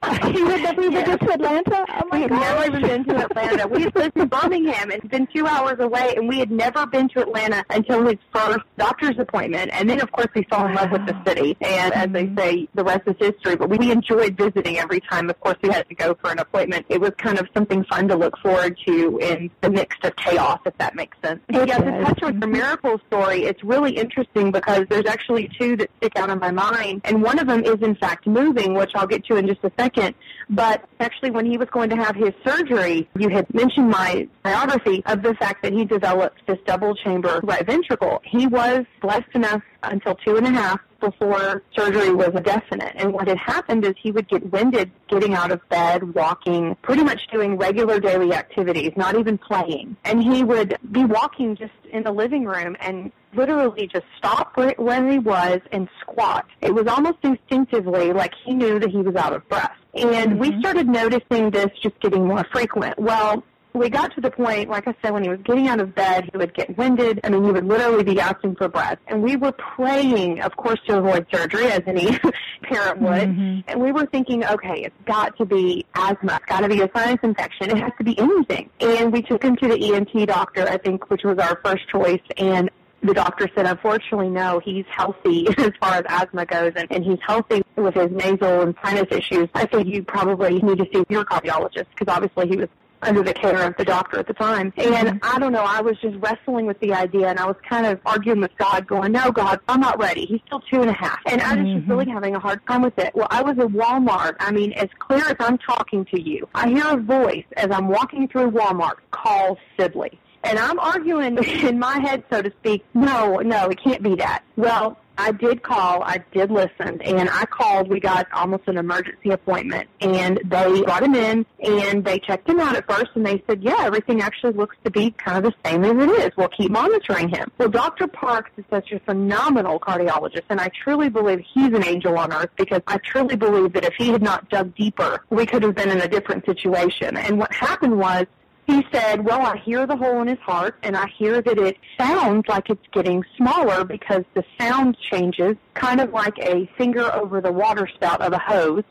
you 0.34 0.46
had 0.46 0.62
never 0.62 0.80
even 0.82 0.92
Yes. 0.92 1.06
been 1.18 1.18
to 1.28 1.34
Atlanta? 1.34 1.84
Oh 1.88 2.08
We 2.12 2.20
had 2.22 2.30
gosh. 2.30 2.40
never 2.40 2.64
even 2.66 2.82
been 2.82 3.04
to 3.04 3.24
Atlanta. 3.24 3.66
We 3.68 3.82
had 3.82 3.94
lived 3.96 4.16
in 4.16 4.28
Birmingham 4.28 4.90
and 4.90 4.92
it's 5.02 5.06
been 5.08 5.26
two 5.34 5.46
hours 5.46 5.78
away, 5.80 6.14
and 6.16 6.28
we 6.28 6.38
had 6.38 6.50
never 6.50 6.86
been 6.86 7.08
to 7.10 7.20
Atlanta 7.20 7.64
until 7.70 8.06
his 8.06 8.16
first 8.32 8.60
doctor's 8.78 9.18
appointment. 9.18 9.70
And 9.72 9.88
then, 9.90 10.00
of 10.00 10.10
course, 10.12 10.28
we 10.34 10.42
fell 10.44 10.66
in 10.66 10.74
love 10.74 10.90
with 10.90 11.06
the 11.06 11.16
city. 11.26 11.56
And 11.60 11.92
as 11.94 12.10
they 12.10 12.32
say, 12.36 12.68
the 12.74 12.84
rest 12.84 13.02
is 13.06 13.14
history. 13.18 13.56
But 13.56 13.68
we 13.70 13.90
enjoyed 13.90 14.36
visiting 14.36 14.78
every 14.78 15.00
time. 15.00 15.28
Of 15.30 15.38
course, 15.40 15.56
we 15.62 15.70
had 15.70 15.88
to 15.88 15.94
go 15.94 16.14
for 16.14 16.30
an 16.30 16.38
appointment. 16.38 16.86
It 16.88 17.00
was 17.00 17.10
kind 17.18 17.38
of 17.38 17.48
something 17.54 17.84
fun 17.84 18.08
to 18.08 18.16
look 18.16 18.36
forward 18.38 18.78
to 18.86 19.18
in 19.18 19.50
the 19.60 19.70
midst 19.70 20.04
of 20.04 20.14
chaos, 20.16 20.60
if 20.66 20.76
that 20.78 20.94
makes 20.94 21.16
sense. 21.22 21.40
Yeah, 21.50 21.64
to 21.78 22.04
touch 22.04 22.22
on 22.22 22.40
your 22.40 22.48
miracle 22.50 23.00
story, 23.08 23.44
it's 23.44 23.62
really 23.64 23.92
interesting 23.96 24.50
because 24.52 24.84
there's 24.88 25.06
actually 25.06 25.50
two 25.58 25.76
that 25.76 25.90
stick 25.98 26.16
out 26.16 26.30
in 26.30 26.38
my 26.38 26.50
mind. 26.50 27.00
And 27.04 27.22
one 27.22 27.38
of 27.38 27.46
them 27.46 27.64
is, 27.64 27.76
in 27.82 27.94
fact, 27.96 28.26
moving, 28.26 28.74
which 28.74 28.92
I'll 28.94 29.06
get 29.06 29.24
to 29.26 29.36
in 29.36 29.46
just 29.46 29.60
a 29.64 29.70
second. 29.78 30.14
But 30.48 30.84
actually, 31.00 31.30
when 31.30 31.46
he 31.46 31.58
was 31.58 31.68
going 31.70 31.90
to 31.90 31.96
have 31.96 32.14
his 32.14 32.32
surgery, 32.46 33.08
you 33.18 33.28
had 33.28 33.52
mentioned 33.52 33.90
my 33.90 34.28
biography 34.42 35.02
of 35.06 35.22
the 35.22 35.34
fact 35.34 35.62
that 35.62 35.72
he 35.72 35.84
developed 35.84 36.40
this 36.46 36.58
double 36.66 36.94
chamber 36.94 37.40
right 37.42 37.64
ventricle. 37.66 38.20
He 38.24 38.46
was 38.46 38.84
blessed 39.00 39.34
enough 39.34 39.62
until 39.82 40.14
two 40.14 40.36
and 40.36 40.46
a 40.46 40.50
half, 40.50 40.80
before 41.06 41.62
surgery 41.76 42.12
was 42.12 42.30
a 42.34 42.40
definite. 42.40 42.92
And 42.96 43.12
what 43.12 43.28
had 43.28 43.38
happened 43.38 43.84
is 43.84 43.94
he 44.02 44.10
would 44.10 44.28
get 44.28 44.50
winded 44.50 44.90
getting 45.08 45.34
out 45.34 45.52
of 45.52 45.66
bed, 45.68 46.14
walking, 46.14 46.76
pretty 46.82 47.04
much 47.04 47.20
doing 47.32 47.56
regular 47.56 48.00
daily 48.00 48.32
activities, 48.32 48.92
not 48.96 49.16
even 49.16 49.38
playing. 49.38 49.96
And 50.04 50.22
he 50.22 50.42
would 50.42 50.76
be 50.90 51.04
walking 51.04 51.56
just 51.56 51.72
in 51.92 52.02
the 52.02 52.10
living 52.12 52.44
room 52.44 52.76
and 52.80 53.12
literally 53.34 53.86
just 53.86 54.06
stop 54.18 54.56
where, 54.56 54.74
where 54.78 55.08
he 55.08 55.18
was 55.18 55.60
and 55.70 55.88
squat. 56.00 56.46
It 56.60 56.74
was 56.74 56.86
almost 56.88 57.18
instinctively 57.22 58.12
like 58.12 58.32
he 58.44 58.54
knew 58.54 58.80
that 58.80 58.90
he 58.90 58.98
was 58.98 59.14
out 59.14 59.32
of 59.32 59.48
breath. 59.48 59.76
And 59.94 60.32
mm-hmm. 60.32 60.38
we 60.38 60.60
started 60.60 60.88
noticing 60.88 61.50
this 61.50 61.70
just 61.82 61.98
getting 62.00 62.26
more 62.26 62.44
frequent. 62.52 62.98
Well, 62.98 63.44
we 63.76 63.90
got 63.90 64.14
to 64.14 64.20
the 64.20 64.30
point, 64.30 64.70
like 64.70 64.88
I 64.88 64.94
said, 65.02 65.12
when 65.12 65.22
he 65.22 65.28
was 65.28 65.40
getting 65.44 65.68
out 65.68 65.80
of 65.80 65.94
bed, 65.94 66.28
he 66.32 66.38
would 66.38 66.54
get 66.54 66.76
winded. 66.76 67.20
I 67.22 67.30
mean, 67.30 67.44
he 67.44 67.50
would 67.50 67.66
literally 67.66 68.04
be 68.04 68.18
asking 68.20 68.56
for 68.56 68.68
breath. 68.68 68.98
And 69.06 69.22
we 69.22 69.36
were 69.36 69.52
praying, 69.52 70.40
of 70.40 70.56
course, 70.56 70.80
to 70.86 70.98
avoid 70.98 71.26
surgery, 71.32 71.66
as 71.66 71.82
any 71.86 72.18
parent 72.62 73.00
would. 73.00 73.28
Mm-hmm. 73.28 73.60
And 73.68 73.80
we 73.80 73.92
were 73.92 74.06
thinking, 74.06 74.44
okay, 74.44 74.82
it's 74.84 74.94
got 75.04 75.36
to 75.38 75.44
be 75.44 75.84
asthma. 75.94 76.36
It's 76.36 76.46
got 76.46 76.60
to 76.60 76.68
be 76.68 76.80
a 76.80 76.90
sinus 76.94 77.20
infection. 77.22 77.70
It 77.70 77.78
has 77.78 77.92
to 77.98 78.04
be 78.04 78.18
anything. 78.18 78.70
And 78.80 79.12
we 79.12 79.22
took 79.22 79.42
him 79.42 79.56
to 79.56 79.68
the 79.68 79.94
ENT 79.94 80.26
doctor, 80.26 80.68
I 80.68 80.78
think, 80.78 81.10
which 81.10 81.24
was 81.24 81.38
our 81.38 81.60
first 81.62 81.88
choice. 81.88 82.22
And 82.38 82.70
the 83.02 83.14
doctor 83.14 83.48
said, 83.54 83.66
unfortunately, 83.66 84.30
no, 84.30 84.60
he's 84.64 84.84
healthy 84.88 85.46
as 85.58 85.72
far 85.80 85.94
as 85.94 86.04
asthma 86.08 86.46
goes, 86.46 86.72
and, 86.76 86.90
and 86.90 87.04
he's 87.04 87.18
healthy 87.26 87.62
with 87.76 87.94
his 87.94 88.10
nasal 88.10 88.62
and 88.62 88.74
sinus 88.82 89.06
issues. 89.10 89.48
I 89.54 89.68
said, 89.70 89.86
you 89.86 90.02
probably 90.02 90.60
need 90.60 90.78
to 90.78 90.86
see 90.92 91.04
your 91.08 91.24
cardiologist 91.24 91.86
because 91.96 92.14
obviously 92.14 92.48
he 92.48 92.56
was 92.56 92.68
under 93.06 93.22
the 93.22 93.34
care 93.34 93.62
of 93.62 93.76
the 93.76 93.84
doctor 93.84 94.18
at 94.18 94.26
the 94.26 94.34
time. 94.34 94.72
And 94.76 95.08
mm-hmm. 95.08 95.18
I 95.22 95.38
don't 95.38 95.52
know, 95.52 95.64
I 95.64 95.80
was 95.80 95.98
just 96.00 96.16
wrestling 96.18 96.66
with 96.66 96.78
the 96.80 96.92
idea 96.92 97.28
and 97.28 97.38
I 97.38 97.46
was 97.46 97.56
kind 97.68 97.86
of 97.86 98.00
arguing 98.04 98.40
with 98.40 98.56
God, 98.58 98.86
going, 98.86 99.12
No, 99.12 99.30
God, 99.30 99.60
I'm 99.68 99.80
not 99.80 99.98
ready. 99.98 100.26
He's 100.26 100.40
still 100.46 100.60
two 100.60 100.80
and 100.80 100.90
a 100.90 100.94
half. 100.94 101.20
And 101.26 101.40
I 101.40 101.54
was 101.54 101.64
mm-hmm. 101.64 101.78
just 101.78 101.88
really 101.88 102.10
having 102.10 102.34
a 102.34 102.40
hard 102.40 102.60
time 102.66 102.82
with 102.82 102.98
it. 102.98 103.14
Well, 103.14 103.28
I 103.30 103.42
was 103.42 103.58
at 103.58 103.68
Walmart. 103.68 104.36
I 104.40 104.50
mean, 104.50 104.72
as 104.72 104.88
clear 104.98 105.24
as 105.26 105.36
I'm 105.38 105.58
talking 105.58 106.04
to 106.06 106.20
you, 106.20 106.48
I 106.54 106.68
hear 106.68 106.86
a 106.86 106.96
voice 106.96 107.44
as 107.56 107.70
I'm 107.70 107.88
walking 107.88 108.28
through 108.28 108.50
Walmart 108.50 108.96
call 109.10 109.58
Sibley. 109.78 110.18
And 110.44 110.58
I'm 110.58 110.78
arguing 110.78 111.38
in 111.62 111.78
my 111.78 111.98
head, 111.98 112.24
so 112.30 112.42
to 112.42 112.52
speak, 112.60 112.84
no, 112.94 113.36
no, 113.38 113.68
it 113.68 113.82
can't 113.82 114.02
be 114.02 114.14
that. 114.16 114.44
Well, 114.56 114.98
I 115.18 115.32
did 115.32 115.62
call, 115.62 116.02
I 116.02 116.22
did 116.32 116.50
listen, 116.50 117.00
and 117.00 117.28
I 117.30 117.46
called. 117.46 117.88
We 117.88 118.00
got 118.00 118.26
almost 118.32 118.64
an 118.66 118.76
emergency 118.76 119.30
appointment, 119.30 119.88
and 120.00 120.38
they 120.44 120.82
brought 120.82 121.02
him 121.02 121.14
in, 121.14 121.46
and 121.60 122.04
they 122.04 122.18
checked 122.18 122.48
him 122.48 122.60
out 122.60 122.76
at 122.76 122.86
first, 122.86 123.10
and 123.14 123.24
they 123.24 123.42
said, 123.46 123.62
yeah, 123.62 123.84
everything 123.84 124.20
actually 124.20 124.52
looks 124.52 124.76
to 124.84 124.90
be 124.90 125.12
kind 125.12 125.44
of 125.44 125.52
the 125.52 125.68
same 125.68 125.84
as 125.84 125.92
it 125.92 126.10
is. 126.10 126.30
We'll 126.36 126.48
keep 126.48 126.70
monitoring 126.70 127.28
him. 127.28 127.50
Well, 127.58 127.68
Dr. 127.68 128.06
Parks 128.06 128.50
is 128.56 128.64
such 128.70 128.92
a 128.92 129.00
phenomenal 129.00 129.80
cardiologist, 129.80 130.44
and 130.50 130.60
I 130.60 130.68
truly 130.68 131.08
believe 131.08 131.42
he's 131.54 131.72
an 131.72 131.84
angel 131.84 132.18
on 132.18 132.32
earth 132.32 132.50
because 132.56 132.82
I 132.86 132.98
truly 132.98 133.36
believe 133.36 133.72
that 133.72 133.84
if 133.84 133.94
he 133.94 134.08
had 134.08 134.22
not 134.22 134.48
dug 134.50 134.74
deeper, 134.74 135.24
we 135.30 135.46
could 135.46 135.62
have 135.62 135.74
been 135.74 135.90
in 135.90 136.00
a 136.00 136.08
different 136.08 136.44
situation. 136.44 137.16
And 137.16 137.38
what 137.38 137.52
happened 137.54 137.98
was 137.98 138.26
he 138.66 138.84
said, 138.92 139.24
Well, 139.24 139.40
I 139.42 139.58
hear 139.58 139.86
the 139.86 139.96
hole 139.96 140.20
in 140.22 140.28
his 140.28 140.38
heart, 140.40 140.76
and 140.82 140.96
I 140.96 141.06
hear 141.16 141.40
that 141.40 141.58
it 141.58 141.76
sounds 141.98 142.48
like 142.48 142.68
it's 142.68 142.86
getting 142.92 143.24
smaller 143.36 143.84
because 143.84 144.24
the 144.34 144.44
sound 144.58 144.96
changes, 144.98 145.56
kind 145.74 146.00
of 146.00 146.12
like 146.12 146.38
a 146.38 146.68
finger 146.76 147.14
over 147.14 147.40
the 147.40 147.52
water 147.52 147.88
spout 147.94 148.20
of 148.20 148.32
a 148.32 148.38
hose. 148.38 148.84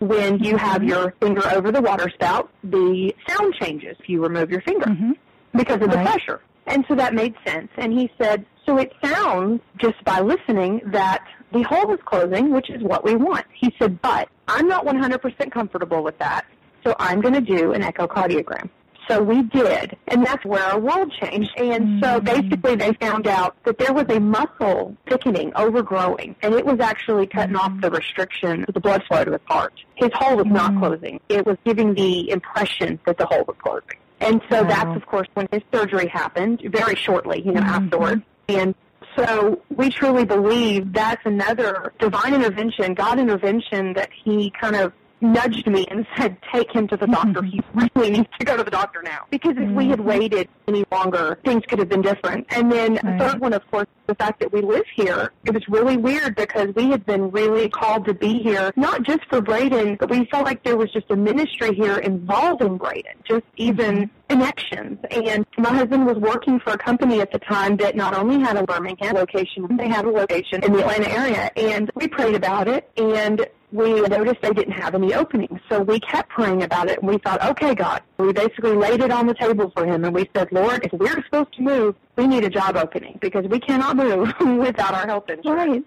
When 0.00 0.42
you 0.42 0.56
have 0.56 0.80
mm-hmm. 0.80 0.88
your 0.88 1.14
finger 1.20 1.48
over 1.52 1.70
the 1.70 1.80
water 1.80 2.10
spout, 2.10 2.50
the 2.64 3.14
sound 3.28 3.54
changes 3.54 3.96
if 4.00 4.08
you 4.08 4.20
remove 4.20 4.50
your 4.50 4.62
finger 4.62 4.86
mm-hmm. 4.86 5.12
because 5.56 5.80
of 5.80 5.90
the 5.90 5.96
right. 5.96 6.06
pressure. 6.06 6.40
And 6.66 6.84
so 6.88 6.96
that 6.96 7.14
made 7.14 7.34
sense. 7.46 7.68
And 7.76 7.92
he 7.92 8.10
said, 8.20 8.44
So 8.66 8.78
it 8.78 8.92
sounds, 9.04 9.60
just 9.78 10.02
by 10.04 10.18
listening, 10.18 10.80
that 10.86 11.24
the 11.52 11.62
hole 11.62 11.94
is 11.94 12.00
closing, 12.04 12.52
which 12.52 12.68
is 12.68 12.82
what 12.82 13.04
we 13.04 13.14
want. 13.14 13.46
He 13.54 13.72
said, 13.78 14.02
But 14.02 14.28
I'm 14.48 14.66
not 14.66 14.84
100% 14.84 15.52
comfortable 15.52 16.02
with 16.02 16.18
that, 16.18 16.46
so 16.84 16.96
I'm 16.98 17.20
going 17.20 17.34
to 17.34 17.40
do 17.40 17.72
an 17.72 17.82
echocardiogram. 17.82 18.68
So 19.08 19.22
we 19.22 19.42
did, 19.42 19.96
and 20.08 20.24
that's 20.24 20.44
where 20.44 20.62
our 20.62 20.78
world 20.78 21.12
changed. 21.20 21.50
And 21.56 22.02
so 22.02 22.20
mm-hmm. 22.20 22.24
basically 22.24 22.76
they 22.76 22.92
found 22.94 23.26
out 23.26 23.56
that 23.64 23.78
there 23.78 23.92
was 23.92 24.06
a 24.08 24.20
muscle 24.20 24.96
thickening, 25.08 25.52
overgrowing, 25.56 26.36
and 26.42 26.54
it 26.54 26.64
was 26.64 26.78
actually 26.80 27.26
cutting 27.26 27.56
off 27.56 27.72
the 27.80 27.90
restriction 27.90 28.64
of 28.64 28.74
the 28.74 28.80
blood 28.80 29.02
flow 29.08 29.24
to 29.24 29.32
his 29.32 29.40
heart. 29.46 29.74
His 29.96 30.10
hole 30.14 30.36
was 30.36 30.46
not 30.46 30.70
mm-hmm. 30.70 30.80
closing. 30.80 31.20
It 31.28 31.44
was 31.44 31.56
giving 31.64 31.94
the 31.94 32.30
impression 32.30 33.00
that 33.06 33.18
the 33.18 33.26
hole 33.26 33.44
was 33.46 33.56
closing. 33.58 33.98
And 34.20 34.40
so 34.48 34.62
wow. 34.62 34.68
that's, 34.68 34.96
of 34.96 35.06
course, 35.06 35.28
when 35.34 35.48
his 35.50 35.62
surgery 35.74 36.06
happened, 36.06 36.62
very 36.64 36.94
shortly, 36.94 37.42
you 37.44 37.52
know, 37.52 37.60
mm-hmm. 37.60 37.84
afterwards. 37.84 38.22
And 38.48 38.74
so 39.16 39.60
we 39.68 39.90
truly 39.90 40.24
believe 40.24 40.92
that's 40.92 41.20
another 41.24 41.92
divine 41.98 42.34
intervention, 42.34 42.94
God 42.94 43.18
intervention 43.18 43.92
that 43.94 44.10
he 44.24 44.52
kind 44.58 44.76
of 44.76 44.92
nudged 45.22 45.66
me 45.66 45.86
and 45.90 46.06
said, 46.16 46.36
take 46.52 46.70
him 46.70 46.88
to 46.88 46.96
the 46.96 47.06
doctor. 47.06 47.42
he 47.52 47.60
really 47.94 48.10
needs 48.10 48.28
to 48.38 48.44
go 48.44 48.56
to 48.56 48.64
the 48.64 48.70
doctor 48.70 49.02
now. 49.02 49.26
Because 49.30 49.54
if 49.56 49.70
we 49.70 49.88
had 49.88 49.98
mm-hmm. 49.98 50.08
waited 50.08 50.48
any 50.68 50.84
longer, 50.90 51.38
things 51.44 51.62
could 51.68 51.78
have 51.78 51.88
been 51.88 52.02
different. 52.02 52.46
And 52.50 52.70
then 52.70 52.94
right. 52.94 53.18
the 53.18 53.24
third 53.24 53.40
one, 53.40 53.52
of 53.52 53.62
course, 53.70 53.86
the 54.06 54.14
fact 54.14 54.40
that 54.40 54.52
we 54.52 54.60
live 54.60 54.84
here. 54.94 55.32
It 55.44 55.54
was 55.54 55.66
really 55.68 55.96
weird 55.96 56.34
because 56.34 56.74
we 56.74 56.90
had 56.90 57.06
been 57.06 57.30
really 57.30 57.68
called 57.68 58.04
to 58.06 58.14
be 58.14 58.42
here, 58.42 58.72
not 58.76 59.02
just 59.04 59.24
for 59.28 59.40
Braden, 59.40 59.96
but 59.98 60.10
we 60.10 60.26
felt 60.26 60.44
like 60.44 60.62
there 60.64 60.76
was 60.76 60.92
just 60.92 61.10
a 61.10 61.16
ministry 61.16 61.74
here 61.74 61.98
involving 61.98 62.76
Braden, 62.76 63.14
just 63.24 63.44
even 63.56 63.96
mm-hmm. 63.96 64.26
connections. 64.28 64.98
And 65.10 65.46
my 65.56 65.70
husband 65.70 66.06
was 66.06 66.16
working 66.16 66.60
for 66.60 66.72
a 66.72 66.78
company 66.78 67.20
at 67.20 67.32
the 67.32 67.38
time 67.38 67.76
that 67.78 67.96
not 67.96 68.14
only 68.14 68.40
had 68.40 68.56
a 68.56 68.64
Birmingham 68.64 69.14
location, 69.14 69.76
they 69.76 69.88
had 69.88 70.04
a 70.04 70.10
location 70.10 70.62
in 70.64 70.72
the 70.72 70.80
Atlanta 70.80 71.10
area. 71.10 71.50
And 71.56 71.90
we 71.94 72.08
prayed 72.08 72.34
about 72.34 72.68
it 72.68 72.90
and 72.96 73.46
we 73.72 74.00
noticed 74.02 74.42
they 74.42 74.50
didn't 74.50 74.74
have 74.74 74.94
any 74.94 75.14
openings. 75.14 75.58
So 75.70 75.80
we 75.80 75.98
kept 76.00 76.28
praying 76.28 76.62
about 76.62 76.88
it 76.88 77.00
and 77.00 77.08
we 77.08 77.18
thought, 77.18 77.42
okay, 77.42 77.74
God. 77.74 78.02
We 78.18 78.32
basically 78.32 78.72
laid 78.72 79.00
it 79.00 79.10
on 79.10 79.26
the 79.26 79.34
table 79.34 79.72
for 79.74 79.86
him 79.86 80.04
and 80.04 80.14
we 80.14 80.28
said, 80.36 80.52
Lord, 80.52 80.84
if 80.84 80.92
we're 80.92 81.22
supposed 81.24 81.54
to 81.54 81.62
move, 81.62 81.94
we 82.16 82.26
need 82.26 82.44
a 82.44 82.50
job 82.50 82.76
opening 82.76 83.18
because 83.20 83.46
we 83.46 83.58
cannot 83.58 83.96
move 83.96 84.32
without 84.58 84.94
our 84.94 85.06
health 85.06 85.28
insurance. 85.28 85.86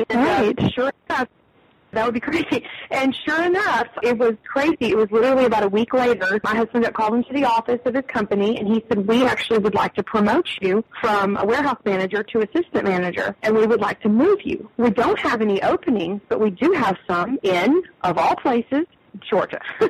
Right. 0.00 0.08
And, 0.10 0.18
uh, 0.18 0.22
right. 0.22 0.58
Uh, 0.58 0.68
sure 0.70 0.92
enough, 1.10 1.28
that 1.98 2.06
would 2.06 2.14
be 2.14 2.20
crazy. 2.32 2.64
And 2.90 3.14
sure 3.26 3.44
enough, 3.44 3.88
it 4.02 4.16
was 4.16 4.34
crazy. 4.46 4.92
It 4.92 4.96
was 4.96 5.10
literally 5.10 5.44
about 5.44 5.64
a 5.64 5.68
week 5.68 5.92
later. 5.92 6.40
My 6.44 6.54
husband 6.54 6.84
got 6.84 6.94
called 6.94 7.14
into 7.14 7.32
the 7.32 7.44
office 7.44 7.80
of 7.84 7.94
his 7.94 8.04
company, 8.06 8.58
and 8.58 8.68
he 8.68 8.84
said, 8.88 9.06
"We 9.06 9.24
actually 9.26 9.58
would 9.58 9.74
like 9.74 9.94
to 9.94 10.02
promote 10.02 10.48
you 10.60 10.84
from 11.00 11.36
a 11.36 11.44
warehouse 11.44 11.80
manager 11.84 12.22
to 12.22 12.40
assistant 12.40 12.84
manager, 12.84 13.36
and 13.42 13.56
we 13.56 13.66
would 13.66 13.80
like 13.80 14.00
to 14.02 14.08
move 14.08 14.38
you. 14.44 14.70
We 14.76 14.90
don't 14.90 15.18
have 15.18 15.40
any 15.40 15.62
openings, 15.62 16.20
but 16.28 16.40
we 16.40 16.50
do 16.50 16.72
have 16.72 16.96
some 17.06 17.38
in, 17.42 17.82
of 18.02 18.16
all 18.18 18.36
places, 18.36 18.86
Georgia. 19.28 19.60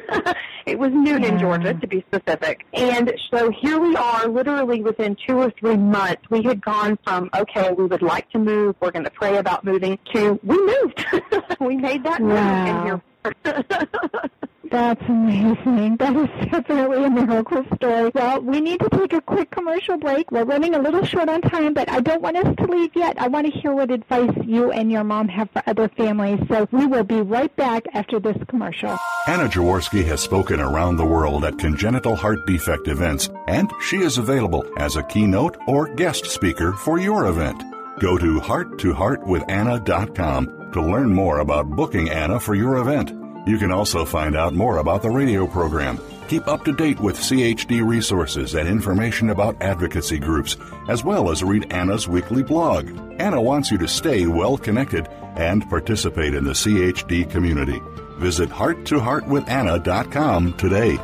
it 0.66 0.78
was 0.78 0.90
Newnan, 0.90 1.32
yeah. 1.32 1.38
Georgia, 1.38 1.74
mm. 1.74 1.80
to 1.80 1.86
be 1.86 2.04
specific. 2.08 2.66
And 2.72 3.12
so 3.30 3.50
here 3.50 3.78
we 3.78 3.96
are, 3.96 4.28
literally 4.28 4.82
within 4.82 5.16
two 5.26 5.38
or 5.38 5.50
three 5.50 5.76
months, 5.76 6.22
we 6.30 6.42
had 6.42 6.60
gone 6.60 6.98
from, 7.04 7.30
okay, 7.36 7.72
we 7.72 7.86
would 7.86 8.02
like 8.02 8.30
to 8.30 8.38
move, 8.38 8.76
we're 8.80 8.90
going 8.90 9.04
to 9.04 9.10
pray 9.10 9.36
about 9.38 9.64
moving, 9.64 9.98
to 10.14 10.38
we 10.42 10.56
moved. 10.56 11.04
we 11.60 11.76
made 11.76 12.04
that 12.04 12.20
move, 12.20 12.36
and 12.36 12.84
here 12.84 13.02
That's 14.70 15.02
amazing. 15.08 15.96
That 15.96 16.14
is 16.16 16.28
definitely 16.50 17.04
a 17.04 17.10
miracle 17.10 17.64
story. 17.76 18.10
Well, 18.14 18.40
we 18.40 18.60
need 18.60 18.80
to 18.80 18.88
take 18.90 19.12
a 19.12 19.20
quick 19.20 19.50
commercial 19.50 19.96
break. 19.96 20.30
We're 20.30 20.44
running 20.44 20.74
a 20.74 20.78
little 20.78 21.04
short 21.04 21.28
on 21.28 21.40
time, 21.42 21.74
but 21.74 21.90
I 21.90 22.00
don't 22.00 22.22
want 22.22 22.36
us 22.36 22.54
to 22.56 22.64
leave 22.66 22.94
yet. 22.94 23.20
I 23.20 23.26
want 23.28 23.52
to 23.52 23.60
hear 23.60 23.74
what 23.74 23.90
advice 23.90 24.30
you 24.44 24.70
and 24.70 24.92
your 24.92 25.04
mom 25.04 25.28
have 25.28 25.50
for 25.50 25.62
other 25.66 25.88
families. 25.88 26.40
So 26.48 26.68
we 26.72 26.86
will 26.86 27.04
be 27.04 27.20
right 27.20 27.54
back 27.56 27.84
after 27.94 28.20
this 28.20 28.36
commercial. 28.48 28.96
Anna 29.26 29.48
Jaworski 29.48 30.04
has 30.04 30.20
spoken 30.20 30.60
around 30.60 30.96
the 30.96 31.06
world 31.06 31.44
at 31.44 31.58
congenital 31.58 32.16
heart 32.16 32.46
defect 32.46 32.88
events, 32.88 33.30
and 33.46 33.70
she 33.80 33.98
is 33.98 34.18
available 34.18 34.64
as 34.78 34.96
a 34.96 35.02
keynote 35.02 35.56
or 35.66 35.88
guest 35.94 36.26
speaker 36.26 36.72
for 36.72 36.98
your 36.98 37.26
event. 37.26 37.62
Go 38.00 38.16
to 38.18 38.40
hearttoheartwithanna.com 38.40 40.70
to 40.72 40.82
learn 40.82 41.14
more 41.14 41.38
about 41.40 41.70
booking 41.70 42.10
Anna 42.10 42.38
for 42.38 42.54
your 42.54 42.76
event. 42.76 43.12
You 43.48 43.56
can 43.56 43.72
also 43.72 44.04
find 44.04 44.36
out 44.36 44.52
more 44.52 44.76
about 44.76 45.00
the 45.00 45.08
radio 45.08 45.46
program. 45.46 45.98
Keep 46.28 46.48
up 46.48 46.66
to 46.66 46.74
date 46.74 47.00
with 47.00 47.16
CHD 47.16 47.82
resources 47.82 48.54
and 48.54 48.68
information 48.68 49.30
about 49.30 49.56
advocacy 49.62 50.18
groups, 50.18 50.58
as 50.86 51.02
well 51.02 51.30
as 51.30 51.42
read 51.42 51.72
Anna's 51.72 52.06
weekly 52.06 52.42
blog. 52.42 52.90
Anna 53.18 53.40
wants 53.40 53.70
you 53.70 53.78
to 53.78 53.88
stay 53.88 54.26
well 54.26 54.58
connected 54.58 55.08
and 55.36 55.66
participate 55.70 56.34
in 56.34 56.44
the 56.44 56.52
CHD 56.52 57.30
community. 57.30 57.80
Visit 58.18 58.50
hearttoheartwithanna.com 58.50 60.52
today. 60.58 60.98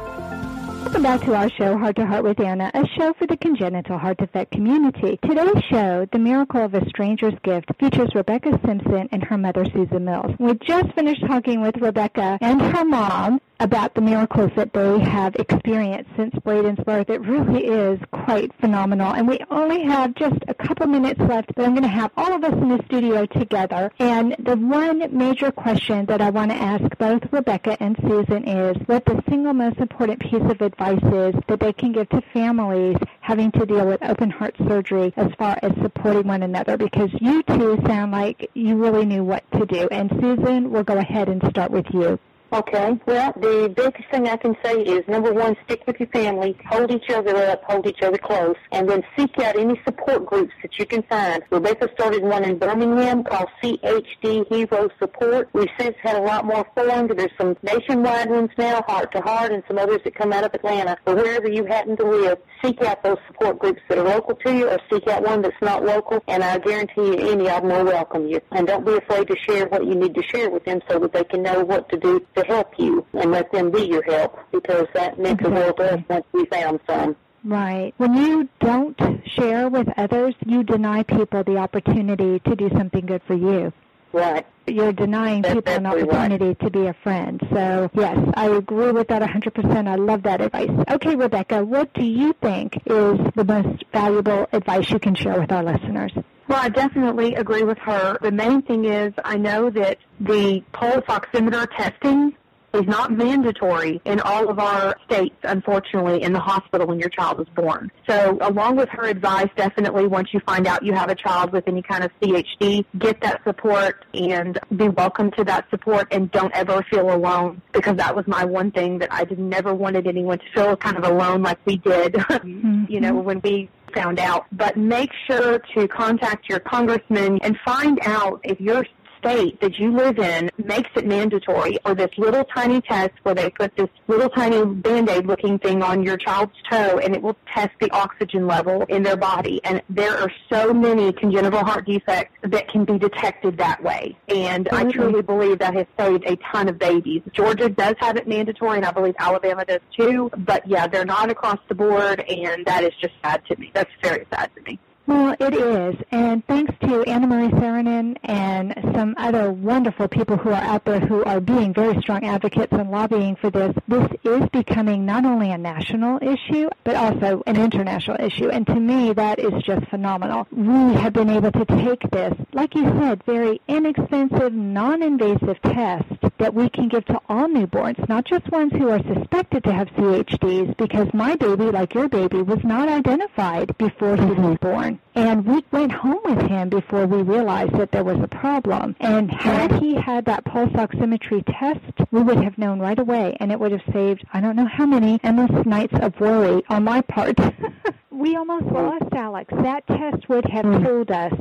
Welcome 0.85 1.03
back 1.03 1.23
to 1.23 1.35
our 1.35 1.49
show, 1.49 1.79
Heart 1.79 1.97
to 1.97 2.07
Heart 2.07 2.25
with 2.25 2.40
Anna, 2.40 2.70
a 2.75 2.87
show 2.99 3.14
for 3.14 3.27
the 3.27 3.38
congenital 3.38 3.97
heart 3.97 4.18
defect 4.18 4.53
community. 4.53 5.18
Today's 5.27 5.64
show, 5.70 6.07
The 6.12 6.18
Miracle 6.18 6.62
of 6.62 6.75
a 6.75 6.87
Stranger's 6.90 7.33
Gift, 7.42 7.70
features 7.81 8.14
Rebekah 8.14 8.61
Simpson 8.66 9.09
and 9.11 9.25
her 9.25 9.38
mother, 9.38 9.64
Susan 9.64 10.05
Mills. 10.05 10.35
We 10.38 10.53
just 10.59 10.92
finished 10.92 11.27
talking 11.27 11.62
with 11.62 11.79
Rebekah 11.79 12.37
and 12.42 12.61
her 12.61 12.85
mom 12.85 13.40
about 13.61 13.95
the 13.95 14.01
miracles 14.01 14.51
that 14.57 14.73
they 14.73 14.99
have 14.99 15.35
experienced 15.37 16.11
since 16.17 16.35
Braden's 16.45 16.83
birth. 16.85 17.11
It 17.11 17.21
really 17.21 17.67
is 17.67 17.99
quite 18.12 18.53
phenomenal. 18.61 19.12
And 19.12 19.29
we 19.29 19.38
only 19.51 19.83
have 19.85 20.14
just 20.14 20.37
a 20.49 20.55
couple 20.55 20.87
minutes 20.87 21.21
left, 21.21 21.55
but 21.55 21.64
I'm 21.64 21.73
going 21.73 21.83
to 21.83 21.88
have 21.88 22.11
all 22.17 22.33
of 22.33 22.45
us 22.45 22.53
in 22.53 22.69
the 22.69 22.83
studio 22.87 23.27
together. 23.27 23.93
And 23.99 24.37
the 24.38 24.57
one 24.57 25.17
major 25.17 25.53
question 25.53 26.07
that 26.07 26.21
I 26.21 26.31
want 26.31 26.51
to 26.51 26.57
ask 26.57 26.85
both 26.99 27.23
Rebekah 27.31 27.83
and 27.83 27.97
Susan 28.03 28.47
is 28.49 28.77
what 28.87 29.05
the 29.05 29.23
single 29.29 29.55
most 29.55 29.79
important 29.79 30.21
piece 30.21 30.43
of 30.43 30.61
advice 30.61 31.03
is 31.03 31.35
that 31.49 31.61
they 31.61 31.73
can 31.73 31.93
give 31.93 32.09
to 32.11 32.23
families 32.33 32.97
having 33.21 33.51
to 33.53 33.67
deal 33.67 33.87
with 33.87 34.03
open 34.03 34.31
heart 34.31 34.55
surgery 34.69 35.12
as 35.17 35.31
far 35.38 35.59
as 35.62 35.73
supporting 35.83 36.27
one 36.27 36.43
another 36.43 36.77
because 36.77 37.11
you 37.21 37.43
two 37.45 37.79
sound 37.87 38.12
like 38.12 38.51
you 38.55 38.77
really 38.77 39.07
knew 39.07 39.25
what 39.25 39.45
to 39.53 39.64
do. 39.67 39.88
And 39.90 40.11
Susan, 40.21 40.71
we'll 40.71 40.85
go 40.85 40.99
ahead 40.99 41.29
and 41.29 41.43
start 41.51 41.71
with 41.71 41.87
you. 41.93 42.19
Okay. 42.55 42.97
Well, 43.05 43.33
the 43.37 43.73
biggest 43.75 44.09
thing 44.12 44.29
I 44.29 44.37
can 44.37 44.57
say 44.64 44.75
is 44.83 45.03
number 45.09 45.33
one, 45.33 45.57
stick 45.64 45.83
with 45.88 45.99
your 45.99 46.09
family, 46.11 46.57
hold 46.69 46.93
each 46.93 47.11
other 47.11 47.35
up, 47.35 47.64
hold 47.64 47.85
each 47.85 48.01
other 48.01 48.17
close, 48.17 48.55
and 48.71 48.88
then 48.88 49.03
seek 49.17 49.37
out 49.40 49.59
any 49.59 49.81
support 49.85 50.25
groups 50.25 50.53
that 50.62 50.79
you 50.79 50.87
can 50.87 51.03
find. 51.03 51.43
Rebekah 51.51 51.90
started 51.95 52.23
one 52.23 52.45
in 52.45 52.57
Birmingham 52.57 53.25
called 53.25 53.49
CHD 53.61 54.47
Hero 54.49 54.88
Support. 55.01 55.49
We've 55.53 55.69
since 55.81 55.97
had 56.01 56.14
a 56.14 56.23
lot 56.23 56.45
more 56.45 56.64
formed. 56.77 57.11
There's 57.11 57.33
some 57.37 57.57
nationwide 57.64 58.31
ones 58.31 58.51
now, 58.57 58.83
Heart 58.83 59.11
to 59.17 59.21
Heart, 59.21 59.51
and 59.51 59.64
some 59.67 59.77
others 59.77 60.03
that 60.05 60.14
come 60.14 60.33
out 60.33 60.45
of 60.45 60.55
Atlanta. 60.55 60.97
But 61.05 61.17
wherever 61.17 61.49
you 61.49 61.64
happen 61.64 61.97
to 61.97 62.05
live, 62.05 62.38
seek 62.62 62.81
out 62.83 63.03
those 63.03 63.19
support 63.27 63.59
groups 63.59 63.83
that 63.88 63.99
are 63.99 64.05
local 64.05 64.37
to 64.37 64.55
you, 64.55 64.69
or 64.69 64.79
seek 64.93 65.09
out 65.09 65.25
one 65.25 65.43
that's 65.43 65.61
not 65.61 65.85
local, 65.85 66.23
and 66.29 66.45
I 66.45 66.59
guarantee 66.59 67.05
you 67.05 67.31
any 67.33 67.51
of 67.51 67.62
them 67.62 67.71
will 67.71 67.85
welcome 67.87 68.29
you. 68.29 68.40
And 68.53 68.69
don't 68.69 68.87
be 68.87 68.95
afraid 68.95 69.27
to 69.27 69.37
share 69.38 69.67
what 69.67 69.85
you 69.85 69.97
need 69.97 70.14
to 70.14 70.23
share 70.23 70.51
with 70.51 70.64
them 70.64 70.81
so 70.88 71.01
that 71.01 71.12
they 71.12 71.25
can 71.25 71.43
know 71.43 71.64
what 71.64 71.88
to 71.88 71.99
do 71.99 72.25
to 72.37 72.44
help 72.45 72.79
you 72.79 73.07
and 73.15 73.31
let 73.31 73.51
them 73.53 73.71
be 73.71 73.83
your 73.85 74.03
help 74.03 74.39
because 74.53 74.87
that 74.95 75.19
meant 75.19 75.43
the 75.43 75.51
world 75.51 75.77
to 75.79 75.95
us 75.95 76.01
once 76.09 76.27
we 76.33 76.45
found 76.47 76.81
some. 76.89 77.17
Right. 77.45 77.93
When 77.99 78.15
you 78.15 78.49
don't 78.61 78.99
share 79.27 79.69
with 79.69 79.89
others, 79.99 80.35
you 80.47 80.63
deny 80.63 81.03
people 81.03 81.45
the 81.45 81.59
opportunity 81.59 82.39
to 82.41 82.57
do 82.57 82.71
something 82.71 83.05
good 83.05 83.23
for 83.27 83.35
you. 83.35 83.73
Right. 84.13 84.47
You're 84.67 84.93
denying 84.93 85.43
That's 85.43 85.57
people 85.57 85.73
an 85.75 85.85
exactly 85.85 86.03
right. 86.05 86.15
opportunity 86.15 86.55
to 86.55 86.71
be 86.71 86.87
a 86.87 86.95
friend. 86.95 87.47
So, 87.53 87.91
yes, 87.95 88.17
I 88.35 88.47
agree 88.47 88.93
with 88.93 89.09
that 89.09 89.21
100%. 89.21 89.89
I 89.89 89.97
love 89.97 90.23
that 90.23 90.41
advice. 90.41 90.71
Okay, 90.89 91.17
Rebekah, 91.17 91.65
what 91.65 91.93
do 91.93 92.05
you 92.05 92.33
think 92.41 92.77
is 92.87 93.19
the 93.35 93.45
most 93.45 93.85
valuable 93.93 94.47
advice 94.53 94.89
you 94.91 94.99
can 95.01 95.15
share 95.15 95.39
with 95.39 95.53
our 95.53 95.65
listeners? 95.65 96.13
Well, 96.49 96.61
I 96.61 96.69
definitely 96.69 97.35
agree 97.35 97.63
with 97.63 97.79
her. 97.79 98.19
The 98.21 98.31
main 98.33 98.63
thing 98.63 98.85
is 98.85 99.13
I 99.25 99.37
know 99.37 99.71
that 99.71 99.99
the 100.21 100.63
pulse 100.73 101.05
oximeter 101.09 101.67
testing 101.77 102.35
is 102.75 102.87
not 102.87 103.13
mandatory 103.13 104.01
in 104.05 104.21
all 104.21 104.49
of 104.51 104.59
our 104.59 104.97
states, 105.05 105.37
unfortunately, 105.45 106.23
in 106.23 106.33
the 106.33 106.41
hospital 106.41 106.87
when 106.89 106.99
your 106.99 107.09
child 107.09 107.41
is 107.41 107.47
born. 107.55 107.91
So 108.09 108.37
along 108.41 108.77
with 108.77 108.89
her 108.91 109.05
advice, 109.05 109.49
definitely 109.57 110.07
once 110.07 110.35
you 110.35 110.41
find 110.41 110.67
out 110.67 110.83
you 110.83 110.93
have 110.93 111.09
a 111.09 111.15
child 111.15 111.53
with 111.53 111.67
any 111.69 111.83
kind 111.83 112.05
of 112.05 112.11
CHD, 112.21 112.85
get 112.99 113.21
that 113.21 113.43
support 113.45 114.05
and 114.13 114.59
be 114.77 114.89
welcome 114.89 115.31
to 115.33 115.45
that 115.45 115.71
support 115.71 116.09
and 116.11 116.31
don't 116.33 116.53
ever 116.55 116.85
feel 116.91 117.15
alone 117.15 117.63
because 117.73 117.97
that 117.97 118.15
was 118.15 118.27
my 118.27 118.45
one 118.45 118.71
thing 118.73 118.99
that 118.99 119.13
I 119.13 119.25
just 119.25 119.41
never 119.41 119.73
wanted 119.73 120.07
anyone 120.07 120.39
to 120.39 120.45
feel 120.53 120.77
kind 120.77 120.97
of 120.97 121.05
alone 121.05 121.43
like 121.43 121.59
we 121.65 121.77
did, 121.77 122.15
you 122.45 123.01
know, 123.01 123.13
mm-hmm. 123.13 123.23
when 123.23 123.41
we 123.43 123.71
found 123.95 124.19
out. 124.19 124.47
But 124.53 124.77
make 124.77 125.11
sure 125.27 125.61
to 125.75 125.89
contact 125.89 126.49
your 126.49 126.61
congressman 126.61 127.39
and 127.43 127.57
find 127.65 127.99
out 128.03 128.41
if 128.45 128.61
your 128.61 128.85
state 129.25 129.61
that 129.61 129.79
you 129.79 129.93
live 129.93 130.19
in 130.19 130.51
makes 130.59 130.91
it 130.97 131.07
mandatory 131.07 131.79
for 131.83 131.95
this 131.95 132.11
little 132.19 132.45
tiny 132.45 132.81
test 132.83 133.13
where 133.23 133.35
they 133.35 133.51
put 133.51 133.75
this 133.77 133.89
little 134.07 134.29
tiny 134.29 134.65
band-aid 134.65 135.27
looking 135.27 135.59
thing 135.59 135.83
on 135.83 136.03
your 136.03 136.17
child's 136.17 136.53
toe 136.71 136.99
and 136.99 137.15
it 137.15 137.23
will 137.23 137.37
test 137.53 137.71
the 137.81 137.91
oxygen 137.91 138.47
level 138.47 138.83
in 138.85 139.03
their 139.03 139.17
body. 139.17 139.61
And 139.65 139.83
there 139.89 140.17
are 140.19 140.31
so 140.53 140.75
many 140.75 141.13
congenital 141.13 141.65
heart 141.65 141.87
defects 141.87 142.37
that 142.43 142.69
can 142.69 142.85
be 142.85 142.99
detected 142.99 143.57
that 143.59 143.83
way. 143.83 144.17
And 144.29 144.69
I 144.71 144.85
truly 144.91 145.23
believe 145.23 145.59
that 145.61 145.75
has 145.75 145.87
saved 145.99 146.25
a 146.27 146.37
ton 146.53 146.69
of 146.69 146.79
babies. 146.79 147.23
Georgia 147.33 147.69
does 147.69 147.95
have 147.99 148.17
it 148.17 148.29
mandatory 148.29 148.77
and 148.77 148.87
I 148.87 148.91
believe 148.91 149.15
Alabama 149.19 149.65
does 149.65 149.81
too. 149.97 150.31
But 150.37 150.67
yeah, 150.69 150.87
they're 150.87 151.05
not 151.05 151.31
across 151.31 151.59
the 151.69 151.75
board 151.75 152.21
and 152.29 152.67
that 152.67 152.85
is 152.85 152.93
just 153.01 153.15
sad 153.25 153.45
to 153.47 153.59
me. 153.59 153.71
That's 153.75 153.91
very 154.03 154.27
sad 154.31 154.51
to 154.57 154.63
me. 154.63 154.79
Well, 155.07 155.37
it 155.38 155.55
is. 155.55 155.97
And 156.11 156.47
thanks 156.47 156.73
to 156.81 157.05
Annamarie 157.05 157.51
Saarinen 157.51 158.17
and 158.25 158.73
some 158.95 159.14
other 159.19 159.51
wonderful 159.53 160.09
people 160.09 160.38
who 160.38 160.49
are 160.49 160.62
out 160.62 160.87
there 160.87 160.99
who 161.01 161.23
are 161.25 161.40
being 161.40 161.75
very 161.75 162.01
strong 162.01 162.25
advocates 162.25 162.73
and 162.73 162.90
lobbying 162.90 163.37
for 163.37 163.51
this, 163.51 163.75
this 163.87 164.09
is 164.25 164.49
becoming 164.51 165.05
not 165.05 165.27
only 165.27 165.51
a 165.51 165.59
national 165.59 166.19
issue, 166.23 166.71
but 166.85 166.97
also 166.97 167.43
an 167.47 167.61
international 167.61 168.17
issue. 168.19 168.49
And 168.49 168.67
to 168.67 168.77
me, 168.77 169.12
that 169.12 169.38
is 169.38 169.62
just 169.62 169.87
phenomenal. 169.88 170.47
We 170.51 170.95
have 170.95 171.12
been 171.12 171.29
able 171.29 171.53
to 171.53 171.64
take 171.67 172.01
this, 172.11 172.33
like 172.55 172.75
you 172.75 172.85
said, 173.01 173.23
very 173.25 173.61
inexpensive, 173.69 174.55
non-invasive 174.55 175.61
test 175.62 176.24
that 176.38 176.55
we 176.55 176.68
can 176.68 176.88
give 176.88 177.05
to 177.07 177.20
all 177.29 177.49
newborns, 177.49 178.09
not 178.09 178.25
just 178.25 178.51
ones 178.51 178.73
who 178.73 178.88
are 178.88 179.03
suspected 179.03 179.64
to 179.64 179.73
have 179.73 179.88
CHDs, 179.90 180.77
because 180.77 181.09
my 181.14 181.37
baby, 181.37 181.64
like 181.64 181.94
your 181.94 182.09
baby, 182.09 182.42
was 182.42 182.62
not 182.64 182.88
identified 182.88 183.77
before 183.79 184.16
he 184.16 184.25
was 184.25 184.38
mm-hmm. 184.38 184.55
born. 184.55 184.99
And 185.14 185.47
we 185.47 185.64
went 185.70 185.92
home 185.92 186.20
with 186.25 186.42
him 186.42 186.68
before 186.68 187.07
we 187.07 187.23
realized 187.23 187.75
that 187.75 187.92
there 187.92 188.03
was 188.03 188.18
a 188.20 188.29
problem. 188.29 188.97
And 189.01 189.31
had 189.31 189.73
he 189.81 189.94
had 189.94 190.25
that 190.25 190.44
pulse 190.44 190.73
oximetry 190.73 191.44
test, 191.47 192.11
we 192.11 192.23
would 192.23 192.42
have 192.42 192.59
known 192.59 192.81
right 192.81 192.99
away, 192.99 193.37
and 193.38 193.53
it 193.53 193.61
would 193.61 193.73
have 193.73 193.83
saved 193.92 194.25
I 194.33 194.40
don't 194.40 194.57
know 194.57 194.66
how 194.66 194.87
many 194.87 195.20
endless 195.23 195.64
nights 195.64 195.94
of 196.01 196.18
worry 196.18 196.62
on 196.68 196.85
my 196.85 197.01
part. 197.03 197.38
we 198.11 198.37
almost 198.37 198.66
lost 198.66 199.12
Alex. 199.12 199.53
That 199.57 199.87
test 199.87 200.29
would 200.29 200.44
have 200.47 200.64
mm. 200.64 200.85
told 200.85 201.11
us 201.11 201.33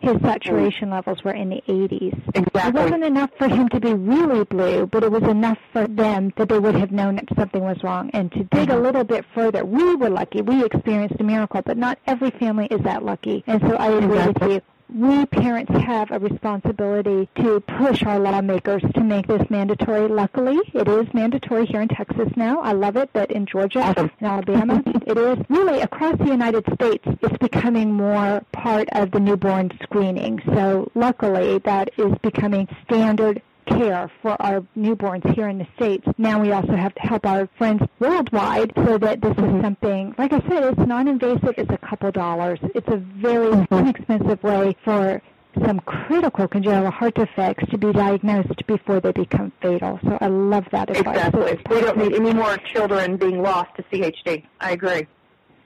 his 0.00 0.12
mm-hmm. 0.12 0.26
saturation 0.26 0.90
levels 0.90 1.22
were 1.24 1.32
in 1.32 1.50
the 1.50 1.62
80s. 1.68 2.16
Exactly. 2.34 2.60
It 2.68 2.74
wasn't 2.74 3.04
enough 3.04 3.30
for 3.38 3.48
him 3.48 3.68
to 3.70 3.80
be 3.80 3.94
really 3.94 4.44
blue, 4.44 4.86
but 4.86 5.02
it 5.02 5.10
was 5.10 5.22
enough 5.22 5.58
for 5.72 5.86
them 5.86 6.32
that 6.36 6.48
they 6.48 6.58
would 6.58 6.74
have 6.74 6.92
known 6.92 7.16
that 7.16 7.28
something 7.36 7.62
was 7.62 7.82
wrong. 7.82 8.10
And 8.12 8.30
to 8.32 8.44
dig 8.44 8.70
a 8.70 8.72
mm-hmm. 8.72 8.82
little 8.82 9.04
bit 9.04 9.24
further, 9.34 9.64
we 9.64 9.94
were 9.96 10.10
lucky. 10.10 10.42
We 10.42 10.64
experienced 10.64 11.16
a 11.20 11.24
miracle, 11.24 11.62
but 11.62 11.76
not 11.76 11.98
every 12.06 12.30
family 12.30 12.66
is 12.66 12.80
that 12.82 13.04
lucky. 13.04 13.44
And 13.46 13.60
so 13.60 13.76
I 13.76 13.88
agree 13.88 14.26
with 14.26 14.42
you. 14.42 14.60
We 14.92 15.26
parents 15.26 15.70
have 15.72 16.10
a 16.10 16.18
responsibility 16.18 17.28
to 17.36 17.60
push 17.60 18.02
our 18.04 18.18
lawmakers 18.18 18.82
to 18.94 19.00
make 19.00 19.26
this 19.26 19.48
mandatory. 19.50 20.08
Luckily, 20.08 20.58
it 20.72 20.88
is 20.88 21.12
mandatory 21.12 21.66
here 21.66 21.82
in 21.82 21.88
Texas 21.88 22.28
now. 22.36 22.60
I 22.62 22.72
love 22.72 22.96
it 22.96 23.12
that 23.12 23.30
in 23.30 23.44
Georgia 23.44 23.80
Awesome. 23.80 24.10
in 24.18 24.26
Alabama, 24.26 24.82
it 25.06 25.18
is 25.18 25.38
really 25.50 25.82
across 25.82 26.16
the 26.16 26.26
United 26.26 26.64
States. 26.72 27.04
It's 27.20 27.36
becoming 27.38 27.92
more 27.92 28.42
part 28.52 28.88
of 28.92 29.10
the 29.10 29.20
newborn 29.20 29.76
screening. 29.82 30.40
So 30.54 30.90
luckily, 30.94 31.58
that 31.58 31.90
is 31.98 32.12
becoming 32.22 32.66
standard 32.84 33.42
care 33.68 34.10
for 34.22 34.40
our 34.40 34.60
newborns 34.76 35.34
here 35.34 35.48
in 35.48 35.58
the 35.58 35.66
States. 35.76 36.06
Now 36.18 36.40
we 36.40 36.52
also 36.52 36.74
have 36.74 36.94
to 36.94 37.00
help 37.02 37.26
our 37.26 37.48
friends 37.58 37.82
worldwide 37.98 38.72
so 38.76 38.98
that 38.98 39.20
this 39.20 39.32
is 39.32 39.36
mm-hmm. 39.36 39.62
something, 39.62 40.14
like 40.18 40.32
I 40.32 40.40
said, 40.48 40.64
it's 40.64 40.78
non-invasive. 40.78 41.54
It's 41.56 41.70
a 41.70 41.78
couple 41.78 42.10
dollars. 42.10 42.58
It's 42.74 42.88
a 42.88 42.96
very 42.96 43.48
mm-hmm. 43.48 43.74
inexpensive 43.74 44.42
way 44.42 44.76
for 44.84 45.22
some 45.64 45.80
critical 45.80 46.46
congenital 46.46 46.90
heart 46.90 47.14
defects 47.14 47.68
to 47.70 47.78
be 47.78 47.92
diagnosed 47.92 48.66
before 48.66 49.00
they 49.00 49.12
become 49.12 49.52
fatal. 49.60 49.98
So 50.02 50.18
I 50.20 50.26
love 50.28 50.66
that 50.72 50.90
advice. 50.90 51.16
Exactly. 51.16 51.58
We 51.70 51.80
don't 51.80 51.98
need 51.98 52.14
any 52.14 52.32
more 52.32 52.56
children 52.58 53.16
being 53.16 53.42
lost 53.42 53.74
to 53.76 53.82
CHD. 53.84 54.44
I 54.60 54.72
agree. 54.72 55.06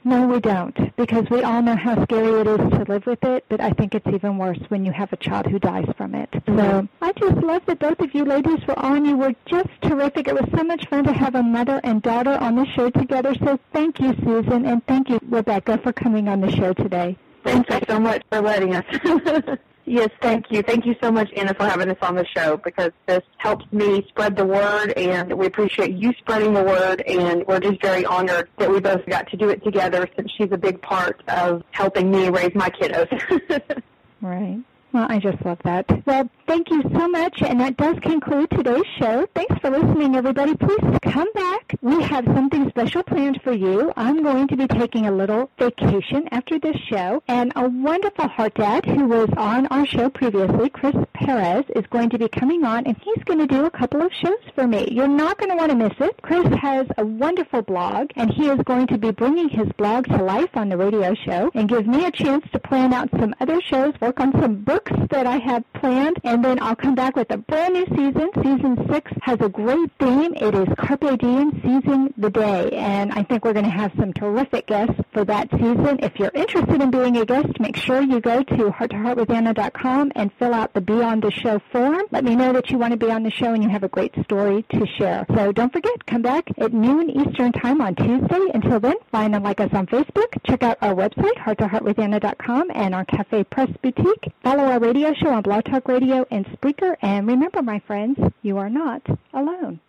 No, 0.04 0.26
we 0.26 0.40
don't, 0.40 0.96
because 0.96 1.30
we 1.30 1.42
all 1.42 1.62
know 1.62 1.76
how 1.76 2.02
scary 2.04 2.40
it 2.40 2.46
is 2.48 2.58
to 2.58 2.84
live 2.88 3.06
with 3.06 3.22
it, 3.22 3.44
but 3.48 3.60
I 3.60 3.70
think 3.70 3.94
it's 3.94 4.06
even 4.08 4.36
worse 4.36 4.58
when 4.68 4.84
you 4.84 4.90
have 4.90 5.12
a 5.12 5.16
child 5.16 5.46
who 5.46 5.60
dies 5.60 5.88
from 5.96 6.14
it. 6.16 6.28
So 6.32 6.52
mm-hmm. 6.52 7.04
I 7.04 7.12
just 7.12 7.36
love 7.36 7.62
that 7.66 7.78
both 7.78 8.00
of 8.00 8.12
you 8.12 8.24
ladies 8.24 8.58
were 8.66 8.78
on. 8.78 9.04
You 9.04 9.16
were 9.16 9.34
just 9.46 9.68
terrific. 9.82 10.26
It 10.26 10.34
was 10.34 10.48
so 10.56 10.64
much 10.64 10.88
fun 10.88 11.04
to 11.04 11.12
have 11.12 11.36
a 11.36 11.42
mother 11.42 11.80
and 11.84 12.02
daughter 12.02 12.32
on 12.32 12.56
the 12.56 12.66
show 12.66 12.90
together. 12.90 13.34
So 13.44 13.60
thank 13.72 14.00
you, 14.00 14.14
Susan, 14.24 14.66
and 14.66 14.84
thank 14.86 15.08
you, 15.08 15.20
Rebekah, 15.28 15.78
for 15.78 15.92
coming 15.92 16.28
on 16.28 16.40
the 16.40 16.50
show 16.50 16.72
today. 16.72 17.16
Thank 17.44 17.70
you 17.70 17.80
so 17.88 18.00
much 18.00 18.22
for 18.28 18.40
letting 18.40 18.74
us. 18.74 19.58
yes, 19.84 20.08
thank 20.20 20.46
you. 20.50 20.62
Thank 20.62 20.86
you 20.86 20.94
so 21.02 21.10
much, 21.10 21.30
Anna, 21.36 21.54
for 21.54 21.64
having 21.64 21.88
us 21.90 21.98
on 22.02 22.14
the 22.14 22.26
show 22.26 22.56
because 22.56 22.92
this 23.06 23.22
helps 23.38 23.64
me 23.72 24.04
spread 24.08 24.36
the 24.36 24.44
word, 24.44 24.92
and 24.96 25.32
we 25.34 25.46
appreciate 25.46 25.92
you 25.92 26.12
spreading 26.18 26.54
the 26.54 26.62
word, 26.62 27.02
and 27.02 27.46
we're 27.46 27.60
just 27.60 27.80
very 27.82 28.04
honored 28.04 28.48
that 28.58 28.70
we 28.70 28.80
both 28.80 29.04
got 29.06 29.28
to 29.30 29.36
do 29.36 29.48
it 29.48 29.62
together 29.64 30.08
since 30.16 30.30
she's 30.36 30.52
a 30.52 30.58
big 30.58 30.80
part 30.82 31.22
of 31.28 31.62
helping 31.70 32.10
me 32.10 32.28
raise 32.28 32.54
my 32.54 32.68
kiddos. 32.70 33.82
Right. 34.22 34.60
Well, 34.92 35.06
I 35.08 35.18
just 35.20 35.42
love 35.42 35.58
that. 35.64 35.86
Well, 36.04 36.28
thank 36.46 36.68
you 36.70 36.82
so 36.82 37.08
much, 37.08 37.40
and 37.40 37.58
that 37.60 37.78
does 37.78 37.98
conclude 38.00 38.50
today's 38.50 38.84
show. 38.98 39.26
Thanks 39.34 39.56
for 39.60 39.70
listening, 39.70 40.16
everybody. 40.16 40.54
Please 40.54 40.98
come 41.00 41.32
back. 41.32 41.74
We 41.80 42.02
have 42.02 42.26
something 42.26 42.68
special 42.68 43.02
planned 43.02 43.40
for 43.42 43.52
you. 43.52 43.90
I'm 43.96 44.22
going 44.22 44.48
to 44.48 44.56
be 44.56 44.66
taking 44.66 45.06
a 45.06 45.10
little 45.10 45.50
vacation 45.58 46.28
after 46.30 46.58
this 46.58 46.76
show, 46.90 47.22
and 47.26 47.54
a 47.56 47.70
wonderful 47.70 48.28
heart 48.28 48.54
dad 48.54 48.84
who 48.84 49.06
was 49.06 49.30
on 49.38 49.66
our 49.68 49.86
show 49.86 50.10
previously, 50.10 50.68
Chris 50.68 50.94
Perez, 51.14 51.64
is 51.74 51.86
going 51.86 52.10
to 52.10 52.18
be 52.18 52.28
coming 52.28 52.62
on, 52.62 52.86
and 52.86 52.96
he's 53.02 53.24
going 53.24 53.38
to 53.38 53.46
do 53.46 53.64
a 53.64 53.70
couple 53.70 54.02
of 54.02 54.12
shows 54.12 54.42
for 54.54 54.66
me. 54.66 54.88
You're 54.90 55.08
not 55.08 55.38
going 55.38 55.50
to 55.50 55.56
want 55.56 55.70
to 55.70 55.76
miss 55.76 55.94
it. 56.00 56.20
Chris 56.20 56.46
has 56.60 56.86
a 56.98 57.06
wonderful 57.06 57.62
blog, 57.62 58.10
and 58.16 58.30
he 58.30 58.48
is 58.48 58.58
going 58.66 58.88
to 58.88 58.98
be 58.98 59.10
bringing 59.10 59.48
his 59.48 59.68
blog 59.78 60.04
to 60.08 60.22
life 60.22 60.54
on 60.54 60.68
the 60.68 60.76
radio 60.76 61.14
show 61.14 61.50
and 61.54 61.66
give 61.66 61.86
me 61.86 62.04
a 62.04 62.10
chance 62.10 62.44
to 62.52 62.58
plan 62.58 62.92
out 62.92 63.08
some 63.18 63.34
other 63.40 63.58
shows, 63.62 63.94
work 63.98 64.20
on 64.20 64.32
some 64.38 64.56
books 64.56 64.81
that 65.10 65.26
I 65.26 65.36
have 65.38 65.64
planned, 65.74 66.18
and 66.24 66.44
then 66.44 66.60
I'll 66.62 66.76
come 66.76 66.94
back 66.94 67.16
with 67.16 67.30
a 67.30 67.38
brand 67.38 67.74
new 67.74 67.86
season. 67.86 68.30
Season 68.42 68.86
six 68.90 69.10
has 69.22 69.38
a 69.40 69.48
great 69.48 69.90
theme. 69.98 70.34
It 70.34 70.54
is 70.54 70.68
Carpe 70.78 71.18
Diem, 71.18 71.60
seizing 71.62 72.14
the 72.16 72.30
day, 72.30 72.70
and 72.70 73.12
I 73.12 73.22
think 73.24 73.44
we're 73.44 73.52
going 73.52 73.64
to 73.64 73.70
have 73.70 73.92
some 73.98 74.12
terrific 74.12 74.66
guests 74.66 74.94
for 75.12 75.24
that 75.24 75.50
season. 75.50 75.98
If 76.00 76.18
you're 76.18 76.30
interested 76.34 76.80
in 76.80 76.90
being 76.90 77.16
a 77.16 77.26
guest, 77.26 77.58
make 77.60 77.76
sure 77.76 78.00
you 78.00 78.20
go 78.20 78.42
to 78.42 78.70
hearttoheartwithanna.com 78.70 80.12
and 80.14 80.30
fill 80.38 80.54
out 80.54 80.72
the 80.74 80.80
Be 80.80 81.02
on 81.02 81.20
the 81.20 81.30
Show 81.30 81.60
form. 81.70 82.02
Let 82.10 82.24
me 82.24 82.36
know 82.36 82.52
that 82.52 82.70
you 82.70 82.78
want 82.78 82.92
to 82.92 82.96
be 82.96 83.10
on 83.10 83.22
the 83.22 83.30
show 83.30 83.52
and 83.52 83.62
you 83.62 83.68
have 83.68 83.82
a 83.82 83.88
great 83.88 84.14
story 84.24 84.64
to 84.72 84.86
share. 84.98 85.26
So 85.34 85.52
don't 85.52 85.72
forget, 85.72 86.06
come 86.06 86.22
back 86.22 86.48
at 86.58 86.72
noon 86.72 87.10
Eastern 87.10 87.52
Time 87.52 87.80
on 87.80 87.94
Tuesday. 87.94 88.48
Until 88.54 88.80
then, 88.80 88.94
find 89.10 89.34
and 89.34 89.44
like 89.44 89.60
us 89.60 89.70
on 89.72 89.86
Facebook. 89.86 90.28
Check 90.46 90.62
out 90.62 90.78
our 90.80 90.94
website, 90.94 91.34
hearttoheartwithanna.com, 91.36 92.70
and 92.74 92.94
our 92.94 93.04
Cafe 93.04 93.44
Press 93.44 93.70
Boutique. 93.82 94.32
Follow 94.42 94.64
our 94.72 94.78
radio 94.78 95.12
show 95.12 95.28
on 95.28 95.42
Blog 95.42 95.64
Talk 95.66 95.86
Radio 95.86 96.26
and 96.30 96.46
Spreaker. 96.46 96.96
And 97.02 97.26
remember, 97.26 97.62
my 97.62 97.78
friends, 97.80 98.18
you 98.40 98.56
are 98.56 98.70
not 98.70 99.02
alone. 99.34 99.80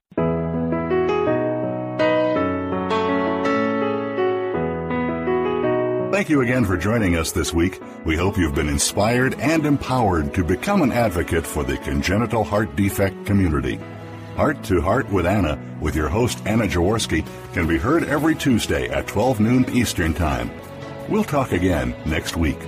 Thank 6.11 6.29
you 6.29 6.41
again 6.41 6.65
for 6.65 6.75
joining 6.75 7.15
us 7.15 7.31
this 7.31 7.53
week. 7.53 7.81
We 8.03 8.17
hope 8.17 8.37
you've 8.37 8.55
been 8.55 8.67
inspired 8.67 9.39
and 9.39 9.65
empowered 9.65 10.33
to 10.33 10.43
become 10.43 10.81
an 10.81 10.91
advocate 10.91 11.47
for 11.47 11.63
the 11.63 11.77
congenital 11.77 12.43
heart 12.43 12.75
defect 12.75 13.25
community. 13.25 13.79
Heart 14.35 14.63
to 14.65 14.81
Heart 14.81 15.09
with 15.09 15.25
Anna, 15.25 15.57
with 15.79 15.95
your 15.95 16.09
host 16.09 16.39
Anna 16.45 16.65
Jaworski, 16.65 17.25
can 17.53 17.67
be 17.67 17.77
heard 17.77 18.03
every 18.03 18.35
Tuesday 18.35 18.89
at 18.89 19.07
12 19.07 19.39
noon 19.39 19.65
Eastern 19.69 20.13
Time. 20.13 20.51
We'll 21.07 21.23
talk 21.23 21.53
again 21.53 21.95
next 22.05 22.35
week. 22.35 22.59